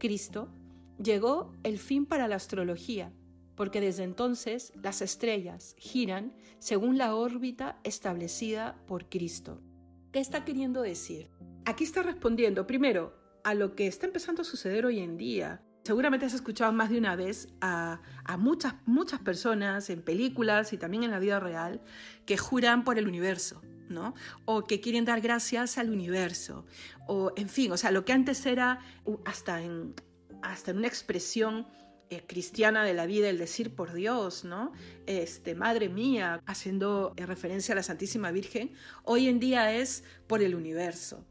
Cristo, 0.00 0.52
llegó 1.00 1.54
el 1.62 1.78
fin 1.78 2.04
para 2.04 2.26
la 2.26 2.34
astrología, 2.34 3.12
porque 3.54 3.80
desde 3.80 4.02
entonces 4.02 4.72
las 4.82 5.02
estrellas 5.02 5.76
giran 5.78 6.34
según 6.58 6.98
la 6.98 7.14
órbita 7.14 7.78
establecida 7.84 8.76
por 8.88 9.08
Cristo. 9.08 9.62
¿Qué 10.10 10.18
está 10.18 10.44
queriendo 10.44 10.82
decir? 10.82 11.30
Aquí 11.64 11.84
está 11.84 12.02
respondiendo 12.02 12.66
primero 12.66 13.14
a 13.44 13.54
lo 13.54 13.76
que 13.76 13.86
está 13.86 14.06
empezando 14.06 14.42
a 14.42 14.44
suceder 14.44 14.84
hoy 14.84 14.98
en 14.98 15.16
día. 15.16 15.62
Seguramente 15.84 16.26
has 16.26 16.34
escuchado 16.34 16.72
más 16.72 16.90
de 16.90 16.98
una 16.98 17.14
vez 17.14 17.50
a, 17.60 18.00
muchas, 18.36 18.74
muchas 18.84 19.20
personas 19.20 19.90
en 19.90 20.02
películas 20.02 20.72
y 20.72 20.76
también 20.76 21.04
en 21.04 21.12
la 21.12 21.20
vida 21.20 21.38
real 21.38 21.80
que 22.26 22.36
juran 22.36 22.82
por 22.82 22.98
el 22.98 23.06
universo, 23.06 23.62
o 24.44 24.64
que 24.64 24.80
quieren 24.80 25.04
dar 25.04 25.20
gracias 25.20 25.78
al 25.78 25.90
universo, 25.90 26.64
o 27.06 27.32
en 27.36 27.48
fin, 27.48 27.72
o 27.72 27.76
sea, 27.76 27.90
lo 27.90 28.04
que 28.04 28.12
antes 28.12 28.44
era 28.46 28.80
hasta 29.24 29.62
en, 29.62 29.94
hasta 30.42 30.70
en 30.70 30.78
una 30.78 30.88
expresión 30.88 31.66
eh, 32.10 32.24
cristiana 32.26 32.84
de 32.84 32.92
la 32.92 33.06
vida, 33.06 33.30
el 33.30 33.38
decir 33.38 33.74
por 33.74 33.94
Dios, 33.94 34.44
¿no? 34.44 34.72
Este, 35.06 35.54
madre 35.54 35.88
mía, 35.88 36.42
haciendo 36.44 37.14
eh, 37.16 37.24
referencia 37.24 37.72
a 37.72 37.76
la 37.76 37.82
Santísima 37.82 38.30
Virgen, 38.30 38.72
hoy 39.04 39.28
en 39.28 39.40
día 39.40 39.74
es 39.74 40.04
por 40.26 40.42
el 40.42 40.54
universo. 40.54 41.24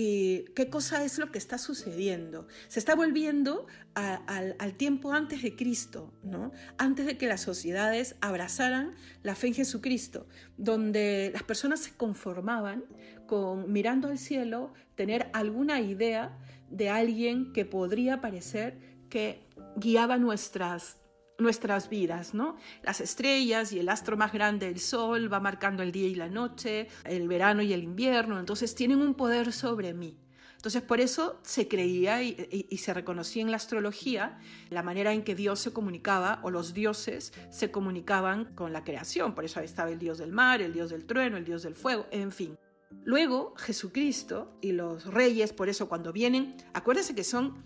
¿Y 0.00 0.44
qué 0.54 0.70
cosa 0.70 1.02
es 1.02 1.18
lo 1.18 1.32
que 1.32 1.38
está 1.38 1.58
sucediendo? 1.58 2.46
Se 2.68 2.78
está 2.78 2.94
volviendo 2.94 3.66
al, 3.94 4.74
tiempo 4.76 5.12
antes 5.12 5.42
de 5.42 5.56
Cristo, 5.56 6.14
¿no? 6.22 6.52
Antes 6.76 7.04
de 7.04 7.18
que 7.18 7.26
las 7.26 7.40
sociedades 7.40 8.14
abrazaran 8.20 8.94
la 9.24 9.34
fe 9.34 9.48
en 9.48 9.54
Jesucristo, 9.54 10.28
donde 10.56 11.30
las 11.32 11.42
personas 11.42 11.80
se 11.80 11.94
conformaban 11.94 12.84
con 13.26 13.72
mirando 13.72 14.06
al 14.06 14.18
cielo, 14.18 14.72
tener 14.94 15.30
alguna 15.32 15.80
idea 15.80 16.38
de 16.70 16.90
alguien 16.90 17.52
que 17.52 17.64
podría 17.64 18.20
parecer 18.20 18.78
que 19.10 19.48
guiaba 19.74 20.16
nuestras 20.16 20.97
nuestras 21.38 21.88
vidas, 21.88 22.34
¿no? 22.34 22.56
Las 22.82 23.00
estrellas 23.00 23.72
y 23.72 23.78
el 23.78 23.88
astro 23.88 24.16
más 24.16 24.32
grande, 24.32 24.68
el 24.68 24.80
sol, 24.80 25.32
va 25.32 25.40
marcando 25.40 25.82
el 25.82 25.92
día 25.92 26.08
y 26.08 26.16
la 26.16 26.28
noche, 26.28 26.88
el 27.04 27.28
verano 27.28 27.62
y 27.62 27.72
el 27.72 27.84
invierno, 27.84 28.38
entonces 28.38 28.74
tienen 28.74 29.00
un 29.00 29.14
poder 29.14 29.52
sobre 29.52 29.94
mí. 29.94 30.18
Entonces 30.56 30.82
por 30.82 31.00
eso 31.00 31.38
se 31.44 31.68
creía 31.68 32.20
y, 32.20 32.76
se 32.78 32.92
reconocía 32.92 33.42
en 33.42 33.52
la 33.52 33.58
astrología 33.58 34.40
la 34.70 34.82
manera 34.82 35.12
en 35.12 35.22
que 35.22 35.36
Dios 35.36 35.60
se 35.60 35.72
comunicaba 35.72 36.40
o 36.42 36.50
los 36.50 36.74
dioses 36.74 37.32
se 37.50 37.70
comunicaban 37.70 38.46
con 38.56 38.72
la 38.72 38.82
creación. 38.82 39.36
Por 39.36 39.44
eso 39.44 39.60
estaba 39.60 39.90
el 39.90 40.00
dios 40.00 40.18
del 40.18 40.32
mar, 40.32 40.60
el 40.60 40.72
dios 40.72 40.90
del 40.90 41.06
trueno, 41.06 41.36
el 41.36 41.44
dios 41.44 41.62
del 41.62 41.76
fuego, 41.76 42.08
en 42.10 42.32
fin. 42.32 42.58
Luego 43.04 43.54
Jesucristo 43.56 44.58
y 44.60 44.72
los 44.72 45.04
reyes, 45.04 45.52
por 45.52 45.68
eso 45.68 45.88
cuando 45.88 46.12
vienen, 46.12 46.56
acuérdense 46.74 47.14
que 47.14 47.22
son 47.22 47.62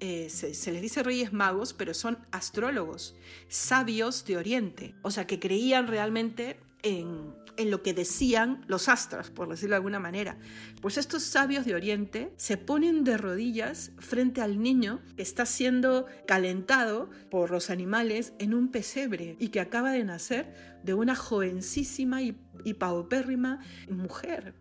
eh, 0.00 0.28
se, 0.28 0.72
les 0.72 0.82
dice 0.82 1.02
reyes 1.02 1.32
magos, 1.32 1.72
pero 1.72 1.94
son 1.94 2.18
astrólogos, 2.30 3.16
sabios 3.48 4.24
de 4.24 4.36
Oriente, 4.36 4.94
o 5.02 5.10
sea, 5.10 5.26
que 5.26 5.40
creían 5.40 5.86
realmente 5.86 6.58
en, 6.82 7.34
en 7.56 7.70
lo 7.70 7.82
que 7.82 7.94
decían 7.94 8.64
los 8.66 8.88
astros, 8.88 9.30
por 9.30 9.48
decirlo 9.48 9.74
de 9.74 9.76
alguna 9.76 10.00
manera. 10.00 10.38
Pues 10.82 10.98
estos 10.98 11.22
sabios 11.22 11.64
de 11.64 11.74
Oriente 11.74 12.32
se 12.36 12.56
ponen 12.56 13.04
de 13.04 13.16
rodillas 13.16 13.92
frente 13.98 14.40
al 14.42 14.60
niño 14.60 15.00
que 15.16 15.22
está 15.22 15.46
siendo 15.46 16.06
calentado 16.26 17.10
por 17.30 17.50
los 17.50 17.70
animales 17.70 18.34
en 18.38 18.54
un 18.54 18.70
pesebre 18.70 19.36
y 19.38 19.48
que 19.48 19.60
acaba 19.60 19.92
de 19.92 20.04
nacer 20.04 20.80
de 20.82 20.94
una 20.94 21.14
jovencísima 21.14 22.22
y, 22.22 22.36
y 22.64 22.74
paupérrima 22.74 23.60
mujer. 23.88 24.54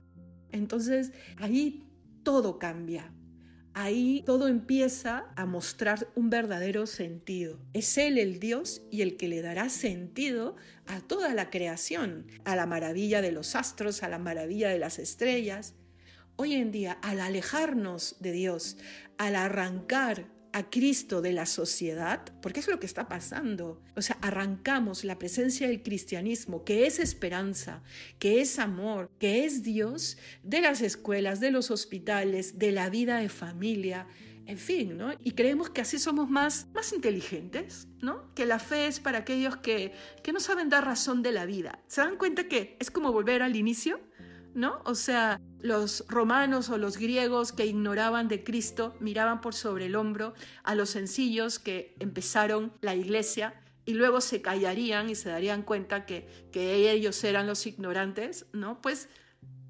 Entonces 0.51 1.11
ahí 1.37 1.89
todo 2.23 2.59
cambia 2.59 3.11
ahí 3.73 4.23
todo 4.25 4.47
empieza 4.47 5.25
a 5.35 5.45
mostrar 5.45 6.07
un 6.15 6.29
verdadero 6.29 6.85
sentido. 6.87 7.59
Es 7.73 7.97
Él 7.97 8.17
el 8.17 8.39
Dios 8.39 8.83
y 8.91 9.01
el 9.01 9.17
que 9.17 9.27
le 9.27 9.41
dará 9.41 9.69
sentido 9.69 10.55
a 10.85 11.01
toda 11.01 11.33
la 11.33 11.49
creación, 11.49 12.27
a 12.45 12.55
la 12.55 12.65
maravilla 12.65 13.21
de 13.21 13.31
los 13.31 13.55
astros, 13.55 14.03
a 14.03 14.09
la 14.09 14.19
maravilla 14.19 14.69
de 14.69 14.79
las 14.79 14.99
estrellas. 14.99 15.75
Hoy 16.35 16.53
en 16.53 16.71
día, 16.71 16.93
al 17.01 17.19
alejarnos 17.19 18.17
de 18.19 18.31
Dios, 18.31 18.77
al 19.17 19.35
arrancar 19.35 20.32
a 20.53 20.69
Cristo 20.69 21.21
de 21.21 21.33
la 21.33 21.45
sociedad, 21.45 22.21
porque 22.41 22.59
es 22.59 22.67
lo 22.67 22.79
que 22.79 22.85
está 22.85 23.07
pasando. 23.07 23.81
O 23.95 24.01
sea, 24.01 24.17
arrancamos 24.21 25.03
la 25.03 25.19
presencia 25.19 25.67
del 25.67 25.81
cristianismo, 25.81 26.63
que 26.63 26.85
es 26.85 26.99
esperanza, 26.99 27.83
que 28.19 28.39
es 28.39 28.59
amor, 28.59 29.09
que 29.19 29.45
es 29.45 29.63
Dios, 29.63 30.17
de 30.43 30.61
las 30.61 30.81
escuelas, 30.81 31.39
de 31.39 31.51
los 31.51 31.71
hospitales, 31.71 32.59
de 32.59 32.71
la 32.71 32.89
vida 32.89 33.17
de 33.17 33.29
familia, 33.29 34.07
en 34.45 34.57
fin, 34.57 34.97
¿no? 34.97 35.13
Y 35.23 35.31
creemos 35.31 35.69
que 35.69 35.81
así 35.81 35.97
somos 35.97 36.29
más, 36.29 36.67
más 36.73 36.93
inteligentes, 36.93 37.87
¿no? 38.01 38.33
Que 38.35 38.45
la 38.45 38.59
fe 38.59 38.87
es 38.87 38.99
para 38.99 39.19
aquellos 39.19 39.57
que, 39.57 39.93
que 40.21 40.33
no 40.33 40.39
saben 40.39 40.69
dar 40.69 40.85
razón 40.85 41.23
de 41.23 41.31
la 41.31 41.45
vida. 41.45 41.79
¿Se 41.87 42.01
dan 42.01 42.17
cuenta 42.17 42.47
que 42.47 42.77
es 42.79 42.91
como 42.91 43.11
volver 43.11 43.41
al 43.41 43.55
inicio? 43.55 43.99
¿no? 44.53 44.81
O 44.85 44.95
sea, 44.95 45.39
los 45.63 46.03
romanos 46.09 46.69
o 46.69 46.77
los 46.77 46.97
griegos 46.97 47.53
que 47.53 47.65
ignoraban 47.65 48.27
de 48.27 48.43
Cristo 48.43 48.95
miraban 48.99 49.39
por 49.39 49.55
sobre 49.55 49.85
el 49.85 49.95
hombro 49.95 50.33
a 50.63 50.75
los 50.75 50.89
sencillos 50.89 51.57
que 51.57 51.95
empezaron 51.99 52.73
la 52.81 52.95
iglesia 52.95 53.55
y 53.85 53.93
luego 53.93 54.19
se 54.19 54.41
callarían 54.41 55.09
y 55.09 55.15
se 55.15 55.29
darían 55.29 55.63
cuenta 55.63 56.05
que, 56.05 56.27
que 56.51 56.91
ellos 56.91 57.23
eran 57.23 57.47
los 57.47 57.65
ignorantes, 57.65 58.45
¿no? 58.51 58.81
Pues 58.81 59.07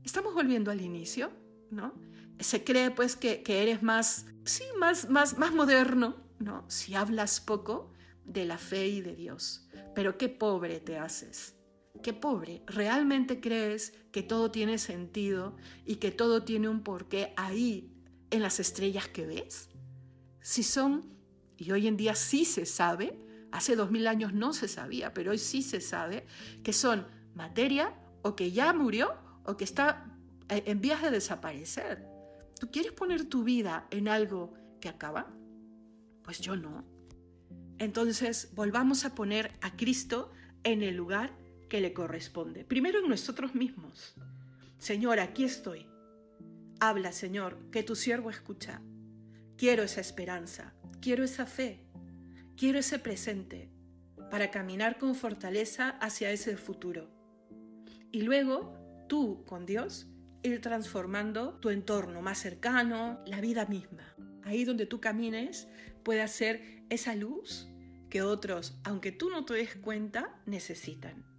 estamos 0.04 0.34
volviendo 0.34 0.72
al 0.72 0.82
inicio, 0.82 1.32
¿no? 1.70 1.94
Se 2.40 2.64
cree 2.64 2.90
pues 2.90 3.16
que, 3.16 3.44
que 3.44 3.62
eres 3.62 3.84
más, 3.84 4.26
sí, 4.46 4.64
más, 4.80 5.10
más, 5.10 5.38
más 5.38 5.54
moderno, 5.54 6.18
¿no? 6.40 6.66
Si 6.70 6.96
hablas 6.96 7.40
poco 7.40 7.94
de 8.26 8.46
la 8.46 8.58
fe 8.58 8.88
y 8.88 9.02
de 9.02 9.16
Dios. 9.16 9.68
Pero 9.94 10.18
qué 10.18 10.28
pobre 10.28 10.80
te 10.80 10.98
haces 10.98 11.53
qué 12.02 12.14
pobre, 12.14 12.62
¿realmente 12.68 13.40
crees 13.40 13.94
que 14.12 14.22
todo 14.22 14.52
tiene 14.52 14.78
sentido 14.78 15.56
y 15.86 15.96
que 15.96 16.12
todo 16.12 16.44
tiene 16.44 16.68
un 16.68 16.84
porqué 16.84 17.34
ahí 17.38 17.92
en 18.30 18.42
las 18.42 18.60
estrellas 18.60 19.08
que 19.08 19.26
ves? 19.26 19.70
Si 20.42 20.62
son, 20.62 21.06
y 21.58 21.72
hoy 21.72 21.88
en 21.88 21.98
día 21.98 22.16
sí 22.16 22.46
se 22.46 22.66
sabe, 22.66 23.18
hace 23.52 23.76
dos 23.76 23.92
mil 23.92 24.08
años 24.08 24.34
no 24.34 24.54
se 24.54 24.68
sabía, 24.68 25.14
pero 25.14 25.32
hoy 25.32 25.38
sí 25.38 25.62
se 25.62 25.82
sabe, 25.82 26.26
que 26.64 26.74
son 26.74 27.08
materia 27.34 27.94
o 28.22 28.36
que 28.36 28.52
ya 28.52 28.74
murió 28.74 29.14
o 29.46 29.56
que 29.58 29.64
está 29.64 30.06
eh, 30.50 30.64
en 30.66 30.82
vías 30.82 31.02
de 31.02 31.12
desaparecer. 31.12 32.06
¿Tú 32.60 32.70
quieres 32.70 32.92
poner 32.92 33.26
tu 33.26 33.44
vida 33.44 33.88
en 33.92 34.08
algo 34.08 34.54
que 34.80 34.90
acaba? 34.90 35.34
Pues 36.24 36.40
yo 36.40 36.56
no. 36.56 36.86
Entonces, 37.78 38.50
volvamos 38.56 39.06
a 39.06 39.16
poner 39.16 39.52
a 39.62 39.76
Cristo 39.76 40.32
en 40.64 40.84
el 40.84 40.96
lugar 40.96 41.43
que 41.74 41.82
le 41.82 41.92
corresponde. 41.92 42.64
Primero 42.64 43.00
en 43.00 43.10
nosotros 43.10 43.56
mismos. 43.56 44.14
Señor, 44.78 45.20
aquí 45.20 45.44
estoy. 45.44 45.88
Habla, 46.80 47.12
Señor, 47.12 47.72
que 47.72 47.82
tu 47.82 47.96
siervo 47.96 48.30
escucha. 48.30 48.80
Quiero 49.58 49.82
esa 49.82 50.00
esperanza, 50.00 50.76
quiero 51.02 51.24
esa 51.24 51.48
fe, 51.48 51.88
quiero 52.56 52.78
ese 52.78 53.00
presente 53.00 53.72
para 54.30 54.52
caminar 54.52 55.00
con 55.00 55.16
fortaleza 55.16 55.90
hacia 56.00 56.30
ese 56.30 56.58
futuro. 56.58 57.10
Y 58.12 58.22
luego, 58.22 58.78
tú 59.10 59.44
con 59.44 59.66
Dios, 59.66 60.06
ir 60.44 60.62
transformando 60.62 61.56
tu 61.56 61.72
entorno 61.72 62.22
más 62.22 62.38
cercano, 62.38 63.20
la 63.26 63.42
vida 63.42 63.66
misma. 63.66 64.14
Ahí 64.44 64.64
donde 64.64 64.86
tú 64.86 65.02
camines 65.02 65.68
puede 66.04 66.28
ser 66.28 66.84
esa 66.92 67.16
luz 67.16 67.68
que 68.12 68.22
otros, 68.22 68.78
aunque 68.84 69.12
tú 69.12 69.32
no 69.32 69.44
te 69.44 69.56
des 69.56 69.76
cuenta, 69.78 70.40
necesitan. 70.46 71.33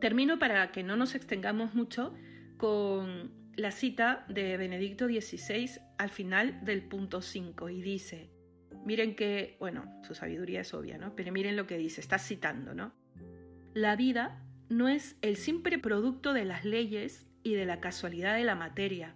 Termino 0.00 0.38
para 0.38 0.72
que 0.72 0.82
no 0.82 0.96
nos 0.96 1.14
extengamos 1.14 1.74
mucho 1.74 2.14
con 2.56 3.32
la 3.54 3.70
cita 3.70 4.24
de 4.28 4.56
Benedicto 4.56 5.06
XVI 5.06 5.80
al 5.98 6.08
final 6.08 6.64
del 6.64 6.82
punto 6.82 7.20
5 7.20 7.68
y 7.68 7.82
dice, 7.82 8.30
miren 8.86 9.14
que, 9.14 9.56
bueno, 9.60 10.00
su 10.02 10.14
sabiduría 10.14 10.62
es 10.62 10.72
obvia, 10.72 10.96
¿no? 10.96 11.14
Pero 11.14 11.32
miren 11.32 11.56
lo 11.56 11.66
que 11.66 11.76
dice, 11.76 12.00
está 12.00 12.18
citando, 12.18 12.74
¿no? 12.74 12.94
La 13.74 13.94
vida 13.96 14.42
no 14.70 14.88
es 14.88 15.16
el 15.20 15.36
simple 15.36 15.78
producto 15.78 16.32
de 16.32 16.44
las 16.44 16.64
leyes 16.64 17.26
y 17.42 17.54
de 17.54 17.66
la 17.66 17.80
casualidad 17.80 18.36
de 18.36 18.44
la 18.44 18.54
materia, 18.54 19.14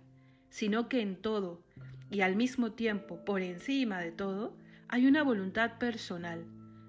sino 0.51 0.89
que 0.89 1.01
en 1.01 1.17
todo, 1.17 1.65
y 2.11 2.21
al 2.21 2.37
mismo 2.37 2.73
tiempo 2.73 3.25
por 3.25 3.41
encima 3.41 4.01
de 4.01 4.13
todo, 4.13 4.57
hay 4.89 5.07
una 5.07 5.23
voluntad 5.23 5.79
personal, 5.79 6.45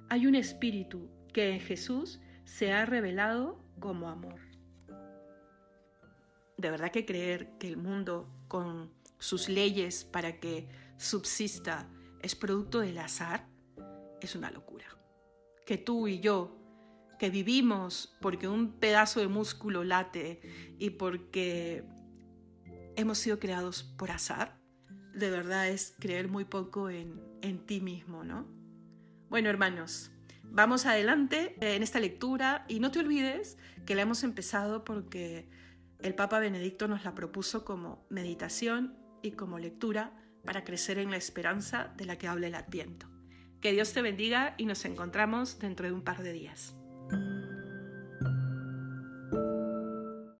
hay 0.10 0.28
un 0.28 0.36
espíritu 0.36 1.10
que 1.34 1.52
en 1.52 1.60
Jesús 1.60 2.20
se 2.44 2.74
ha 2.74 2.86
revelado 2.86 3.65
como 3.80 4.10
amor. 4.10 4.40
De 6.58 6.70
verdad 6.72 6.92
que 6.92 7.06
creer 7.06 7.58
que 7.58 7.68
el 7.68 7.78
mundo 7.78 8.30
con 8.48 8.92
sus 9.20 9.50
leyes 9.50 10.06
para 10.06 10.40
que 10.40 10.70
subsista 10.98 11.90
es 12.22 12.36
producto 12.36 12.80
del 12.80 12.98
azar 12.98 13.48
es 14.22 14.36
una 14.36 14.52
locura. 14.52 14.86
Que 15.66 15.78
tú 15.78 16.08
y 16.08 16.20
yo, 16.20 16.58
que 17.20 17.30
vivimos 17.30 18.16
porque 18.22 18.48
un 18.48 18.74
pedazo 18.80 19.20
de 19.20 19.28
músculo 19.28 19.84
late 19.84 20.42
y 20.80 20.92
porque 20.92 21.84
hemos 22.96 23.18
sido 23.18 23.40
creados 23.40 23.84
por 23.84 24.12
azar, 24.12 24.60
de 25.14 25.30
verdad 25.30 25.70
es 25.70 25.96
creer 26.00 26.28
muy 26.28 26.46
poco 26.46 26.90
en, 26.90 27.22
en 27.42 27.66
ti 27.66 27.80
mismo, 27.82 28.24
¿no? 28.24 28.48
Bueno, 29.30 29.50
hermanos, 29.50 30.12
Vamos 30.52 30.86
adelante 30.86 31.56
en 31.60 31.84
esta 31.84 32.00
lectura 32.00 32.66
y 32.68 32.80
no 32.80 32.92
te 32.92 33.00
olvides 33.00 33.58
que 33.86 33.96
la 33.96 34.04
hemos 34.04 34.24
empezado 34.24 34.84
porque 34.84 35.50
el 36.00 36.16
Papa 36.16 36.40
Benedicto 36.40 36.88
nos 36.88 37.04
la 37.04 37.16
propuso 37.16 37.66
como 37.66 38.06
meditación 38.10 38.98
y 39.22 39.32
como 39.32 39.60
lectura 39.60 40.14
para 40.46 40.64
crecer 40.64 41.00
en 41.00 41.12
la 41.12 41.18
esperanza 41.18 41.94
de 41.98 42.06
la 42.06 42.18
que 42.18 42.28
habla 42.28 42.48
el 42.48 42.56
Adviento. 42.56 43.08
Que 43.60 43.72
Dios 43.72 43.94
te 43.94 44.02
bendiga 44.02 44.54
y 44.58 44.66
nos 44.66 44.86
encontramos 44.86 45.60
dentro 45.60 45.88
de 45.88 45.94
un 45.94 46.04
par 46.04 46.22
de 46.22 46.34
días. 46.34 46.76